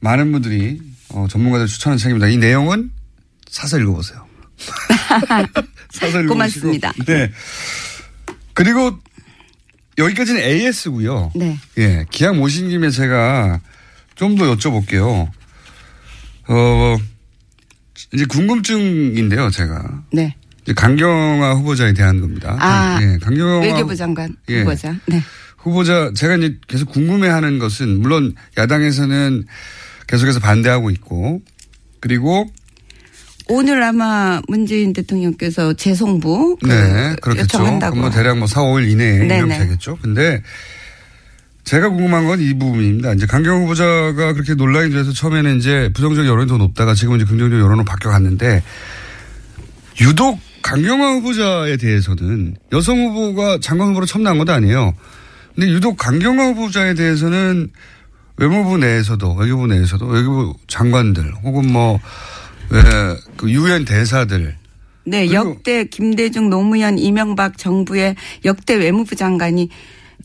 많은 0.00 0.30
분들이 0.32 0.80
어, 1.10 1.26
전문가들 1.28 1.66
추천한 1.66 1.98
책입니다. 1.98 2.28
이 2.28 2.36
내용은 2.36 2.90
사서 3.50 3.78
읽어보세요. 3.80 4.24
사서 5.90 6.20
읽어보시고. 6.22 6.28
고맙습니다. 6.28 6.92
네. 7.06 7.30
그리고 8.54 8.98
여기까지는 9.98 10.40
AS고요. 10.42 11.32
네. 11.34 11.58
예. 11.78 12.04
기왕 12.10 12.36
모신 12.36 12.68
김에 12.68 12.90
제가 12.90 13.60
좀 14.14 14.36
더 14.36 14.54
여쭤볼게요. 14.54 15.28
어, 16.48 16.96
이제 18.12 18.24
궁금증인데요, 18.26 19.50
제가. 19.50 20.04
네. 20.12 20.34
이제 20.62 20.72
강경화 20.74 21.52
후보자에 21.54 21.92
대한 21.92 22.20
겁니다. 22.20 22.56
아, 22.60 22.98
예, 23.02 23.18
강경화 23.18 23.60
외교부 23.60 23.94
장관 23.94 24.34
예. 24.48 24.60
후보자. 24.60 24.94
네. 25.06 25.22
후보자 25.58 26.12
제가 26.14 26.36
이제 26.36 26.58
계속 26.68 26.90
궁금해하는 26.90 27.58
것은 27.58 28.00
물론 28.00 28.34
야당에서는 28.56 29.46
계속해서 30.06 30.40
반대하고 30.40 30.90
있고 30.90 31.42
그리고 32.00 32.50
오늘 33.48 33.82
아마 33.82 34.40
문재인 34.48 34.92
대통령께서 34.92 35.72
재송부 35.74 36.56
그 36.62 36.68
네 36.68 37.14
그렇겠죠. 37.22 37.58
요청한다고. 37.58 37.96
뭐 37.96 38.10
대략 38.10 38.38
뭐 38.38 38.46
4, 38.46 38.60
5일 38.62 38.90
이내에 38.90 39.18
네네. 39.18 39.36
이러면 39.38 39.58
되겠죠. 39.60 39.98
근데 40.02 40.42
제가 41.64 41.88
궁금한 41.88 42.26
건 42.26 42.40
이 42.40 42.54
부분입니다. 42.54 43.12
이제 43.14 43.26
강경 43.26 43.62
후보자가 43.62 44.32
그렇게 44.32 44.54
논란이 44.54 44.90
돼서 44.92 45.12
처음에는 45.12 45.58
이제 45.58 45.90
부정적 45.94 46.26
여론이 46.26 46.48
더 46.48 46.56
높다가 46.58 46.94
지금 46.94 47.16
이제 47.16 47.24
긍정적 47.24 47.58
여론으로 47.58 47.84
바뀌어갔는데 47.84 48.62
유독 50.00 50.38
강경화 50.62 51.12
후보자에 51.14 51.76
대해서는 51.76 52.56
여성 52.72 52.98
후보가 52.98 53.58
장관 53.60 53.88
후보로 53.90 54.06
처음 54.06 54.24
나온 54.24 54.38
것도 54.38 54.52
아니에요. 54.52 54.94
근데 55.54 55.68
유독 55.70 55.96
강경화 55.96 56.48
후보자에 56.48 56.94
대해서는 56.94 57.70
외무부 58.36 58.76
내에서도 58.76 59.34
외교부 59.34 59.66
내에서도 59.66 60.04
외교부 60.06 60.54
장관들 60.68 61.32
혹은 61.42 61.72
뭐 61.72 61.94
예, 61.94 62.00
그 63.36 63.50
유엔 63.50 63.84
대사들 63.84 64.56
네, 65.04 65.32
역대 65.32 65.84
김대중 65.84 66.50
노무현 66.50 66.98
이명박 66.98 67.58
정부의 67.58 68.16
역대 68.44 68.74
외무부 68.74 69.14
장관이 69.14 69.68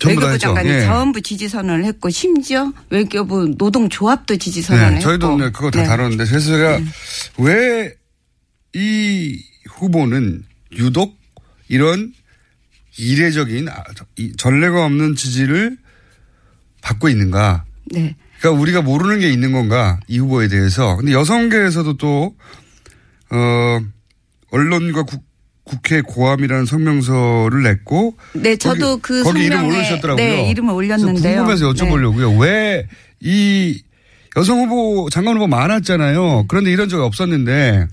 외교부. 0.04 0.38
장관이 0.38 0.70
예. 0.70 0.82
전부 0.82 1.22
지지 1.22 1.48
선언을 1.48 1.86
했고 1.86 2.10
심지어 2.10 2.74
외교부 2.90 3.54
노동조합도 3.58 4.38
지지 4.38 4.64
선언을 4.64 4.90
네, 4.90 4.96
했고 4.96 5.10
저희도 5.10 5.38
네, 5.38 5.52
그거 5.52 5.70
다 5.70 5.82
네. 5.82 5.88
다뤘는데 5.88 6.26
그래서 6.26 6.48
제가 6.48 6.80
왜이 7.38 7.92
후보는 9.70 10.44
유독 10.74 11.20
이런 11.68 12.14
이례적인 12.98 13.70
아, 13.70 13.84
전례가 14.38 14.86
없는 14.86 15.16
지지를 15.16 15.78
받고 16.82 17.10
있는가? 17.10 17.66
네. 17.86 18.16
그러니까 18.42 18.60
우리가 18.60 18.82
모르는 18.82 19.20
게 19.20 19.30
있는 19.30 19.52
건가 19.52 20.00
이 20.08 20.18
후보에 20.18 20.48
대해서. 20.48 20.96
근데 20.98 21.14
여성계에서도 21.14 21.98
또 21.98 22.36
어, 23.30 23.80
언론과 24.50 25.04
국, 25.04 25.24
국회 25.64 26.02
고함이라는 26.02 26.66
성명서를 26.66 27.62
냈고 27.62 28.16
네, 28.34 28.56
저도 28.56 28.98
거기, 28.98 29.02
그 29.02 29.24
거기 29.24 29.46
이름 29.46 29.68
올리셨더라고요. 29.68 30.26
네, 30.26 30.50
이름을 30.50 30.74
올렸는데요. 30.74 31.38
궁금해서 31.38 31.72
여쭤보려고요. 31.72 32.40
왜이 32.40 33.80
여성 34.36 34.60
후보 34.60 35.10
장관 35.12 35.36
후보 35.36 35.48
많았잖아요. 35.48 36.46
그런데 36.48 36.72
이런 36.72 36.90
적이 36.90 37.04
없었는데 37.04 37.88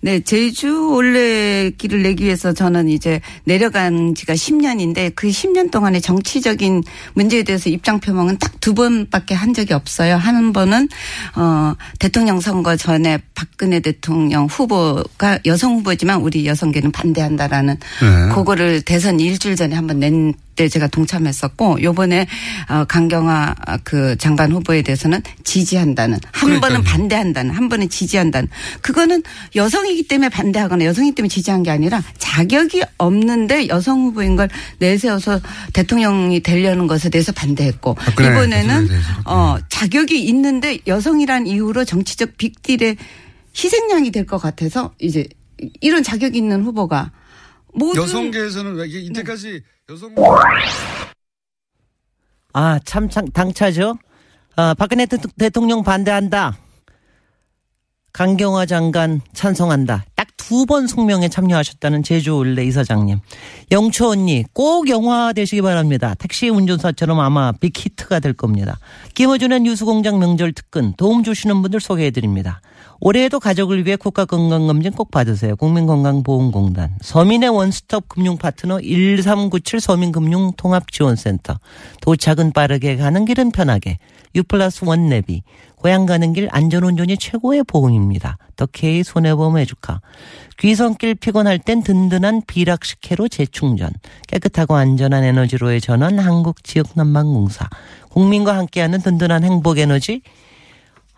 네, 0.00 0.20
제주 0.20 0.90
올레길을 0.90 2.02
내기 2.02 2.24
위해서 2.24 2.52
저는 2.52 2.88
이제 2.88 3.20
내려간 3.44 4.14
지가 4.14 4.34
10년인데 4.34 5.12
그 5.14 5.28
10년 5.28 5.70
동안의 5.70 6.00
정치적인 6.00 6.84
문제에 7.14 7.42
대해서 7.42 7.68
입장 7.70 7.98
표명은 8.00 8.38
딱 8.38 8.58
두 8.68 8.74
번밖에 8.74 9.34
한 9.34 9.54
적이 9.54 9.72
없어요. 9.72 10.16
한 10.16 10.52
번은 10.52 10.88
어 11.36 11.74
대통령 11.98 12.38
선거 12.38 12.76
전에 12.76 13.18
박근혜 13.34 13.80
대통령 13.80 14.44
후보가 14.44 15.38
여성 15.46 15.76
후보지만 15.76 16.20
우리 16.20 16.44
여성계는 16.44 16.92
반대한다라는 16.92 17.76
네. 17.76 18.34
그거를 18.34 18.82
대선 18.82 19.20
일주일 19.20 19.56
전에 19.56 19.74
한번 19.74 20.00
낸 20.00 20.34
때 20.58 20.68
제가 20.68 20.88
동참했었고 20.88 21.82
요번에 21.84 22.26
어 22.68 22.84
강경화 22.84 23.54
그 23.84 24.16
장관 24.18 24.50
후보에 24.50 24.82
대해서는 24.82 25.22
지지한다는 25.44 26.18
한 26.32 26.60
번은 26.60 26.82
반대한다는 26.82 27.54
한 27.54 27.68
번은 27.68 27.88
지지한다는. 27.88 28.48
그거는 28.82 29.22
여성이기 29.54 30.08
때문에 30.08 30.28
반대하거나 30.30 30.84
여성이기 30.84 31.14
때문에 31.14 31.28
지지한 31.28 31.62
게 31.62 31.70
아니라 31.70 32.02
자격이 32.18 32.82
없는데 32.98 33.68
여성 33.68 34.00
후보인 34.02 34.34
걸 34.34 34.48
내세워서 34.80 35.40
대통령이 35.74 36.40
되려는 36.40 36.88
것에 36.88 37.08
대해서 37.08 37.30
반대했고 37.30 37.94
박근혜 37.94 38.30
이번에는 38.30 38.66
대통령에 38.66 38.88
대해서. 38.88 39.08
어 39.26 39.58
자격이 39.68 40.20
있는데 40.24 40.78
여성이란 40.88 41.46
이유로 41.46 41.84
정치적 41.84 42.36
빅딜의 42.36 42.96
희생양이 43.56 44.10
될 44.10 44.26
것 44.26 44.38
같아서 44.38 44.92
이제 44.98 45.24
이런 45.80 46.02
자격 46.02 46.34
있는 46.34 46.64
후보가 46.64 47.12
모든 47.74 48.02
여성계에서는 48.02 48.74
왜 48.74 48.88
이게 48.88 48.98
이때까지 49.02 49.62
여성 49.90 50.14
아, 52.52 52.78
참, 52.84 53.08
참 53.08 53.26
당차죠? 53.28 53.96
아, 54.56 54.74
박근혜 54.74 55.06
대- 55.06 55.16
대통령 55.38 55.82
반대한다. 55.82 56.56
강경화 58.12 58.66
장관 58.66 59.20
찬성한다. 59.32 60.04
딱 60.16 60.26
두 60.38 60.64
번 60.66 60.86
성명에 60.86 61.28
참여하셨다는 61.28 62.02
제주 62.02 62.32
올레 62.34 62.64
이사장님. 62.64 63.20
영초 63.70 64.08
언니 64.10 64.44
꼭 64.54 64.88
영화 64.88 65.32
되시기 65.34 65.60
바랍니다. 65.60 66.14
택시 66.18 66.48
운전사처럼 66.48 67.20
아마 67.20 67.52
빅히트가 67.52 68.18
될 68.20 68.32
겁니다. 68.32 68.78
김어준의 69.14 69.60
뉴스공장 69.60 70.18
명절 70.18 70.52
특근 70.54 70.94
도움 70.96 71.22
주시는 71.22 71.60
분들 71.60 71.80
소개해드립니다. 71.80 72.62
올해에도 73.00 73.38
가족을 73.38 73.86
위해 73.86 73.96
국가건강검진 73.96 74.92
꼭 74.92 75.10
받으세요. 75.10 75.54
국민건강보험공단. 75.56 76.96
서민의 77.00 77.48
원스톱 77.48 78.08
금융파트너 78.08 78.80
1397 78.80 79.80
서민금융통합지원센터. 79.80 81.58
도착은 82.00 82.52
빠르게 82.52 82.96
가는 82.96 83.24
길은 83.24 83.52
편하게. 83.52 83.98
유플러스 84.34 84.84
원 84.84 85.08
내비. 85.08 85.42
고향 85.76 86.06
가는 86.06 86.32
길 86.32 86.48
안전운전이 86.50 87.18
최고의 87.18 87.62
보험입니다. 87.64 88.36
더 88.56 88.66
K 88.66 89.04
손해보험 89.04 89.58
해주카. 89.58 90.00
귀성길 90.58 91.14
피곤할 91.14 91.60
땐 91.60 91.84
든든한 91.84 92.42
비락식혜로 92.48 93.28
재충전. 93.28 93.90
깨끗하고 94.26 94.74
안전한 94.74 95.22
에너지로의 95.22 95.80
전원 95.80 96.18
한국지역난방공사. 96.18 97.68
국민과 98.08 98.56
함께하는 98.56 99.00
든든한 99.02 99.44
행복에너지 99.44 100.22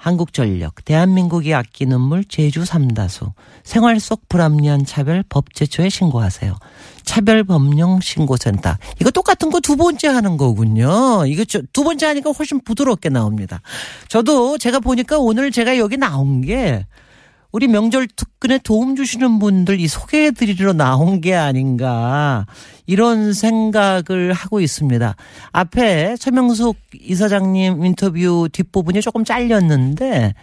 한국전력, 0.04 0.82
대한민국이 0.86 1.52
아끼는 1.52 2.00
물 2.00 2.24
제주 2.24 2.64
삼다수, 2.64 3.32
생활 3.64 4.00
속 4.00 4.30
불합리한 4.30 4.86
차별 4.86 5.22
법제처에 5.28 5.90
신고하세요. 5.90 6.56
차별법령 7.04 8.00
신고센터. 8.00 8.76
이거 8.98 9.10
똑같은 9.10 9.50
거 9.50 9.60
두 9.60 9.76
번째 9.76 10.08
하는 10.08 10.38
거군요. 10.38 11.26
이거 11.26 11.44
저- 11.44 11.60
두 11.74 11.84
번째 11.84 12.06
하니까 12.06 12.30
훨씬 12.30 12.60
부드럽게 12.64 13.10
나옵니다. 13.10 13.60
저도 14.08 14.56
제가 14.56 14.80
보니까 14.80 15.18
오늘 15.18 15.50
제가 15.50 15.76
여기 15.76 15.98
나온 15.98 16.40
게 16.40 16.86
우리 17.52 17.68
명절 17.68 18.08
특근에 18.16 18.58
도움 18.64 18.96
주시는 18.96 19.38
분들 19.38 19.80
이 19.80 19.86
소개해드리러 19.86 20.72
나온 20.72 21.20
게 21.20 21.34
아닌가 21.34 22.46
이런 22.90 23.32
생각을 23.32 24.32
하고 24.32 24.60
있습니다. 24.60 25.14
앞에 25.52 26.16
최명숙 26.18 26.76
이사장님 27.00 27.84
인터뷰 27.84 28.48
뒷부분이 28.50 29.00
조금 29.00 29.24
잘렸는데 29.24 30.34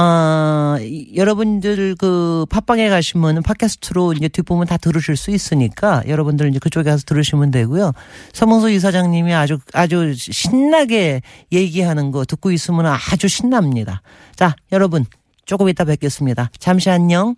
아, 0.00 0.78
이- 0.80 1.10
여러분들 1.16 1.96
그 1.98 2.46
팟빵에 2.50 2.88
가시면 2.88 3.42
팟캐스트로 3.42 4.12
이제 4.12 4.28
뒷부분 4.28 4.64
다 4.68 4.76
들으실 4.76 5.16
수 5.16 5.32
있으니까 5.32 6.04
여러분들 6.06 6.48
이제 6.50 6.60
그쪽에 6.60 6.88
가서 6.88 7.02
들으시면 7.04 7.50
되고요. 7.50 7.90
서명수 8.32 8.70
이사장님이 8.70 9.34
아주 9.34 9.58
아주 9.72 10.14
신나게 10.14 11.22
얘기하는 11.50 12.12
거 12.12 12.24
듣고 12.24 12.52
있으면 12.52 12.86
아주 12.86 13.26
신납니다. 13.26 14.02
자, 14.36 14.54
여러분 14.70 15.04
조금 15.46 15.68
이따 15.68 15.84
뵙겠습니다. 15.84 16.50
잠시 16.60 16.90
안녕. 16.90 17.34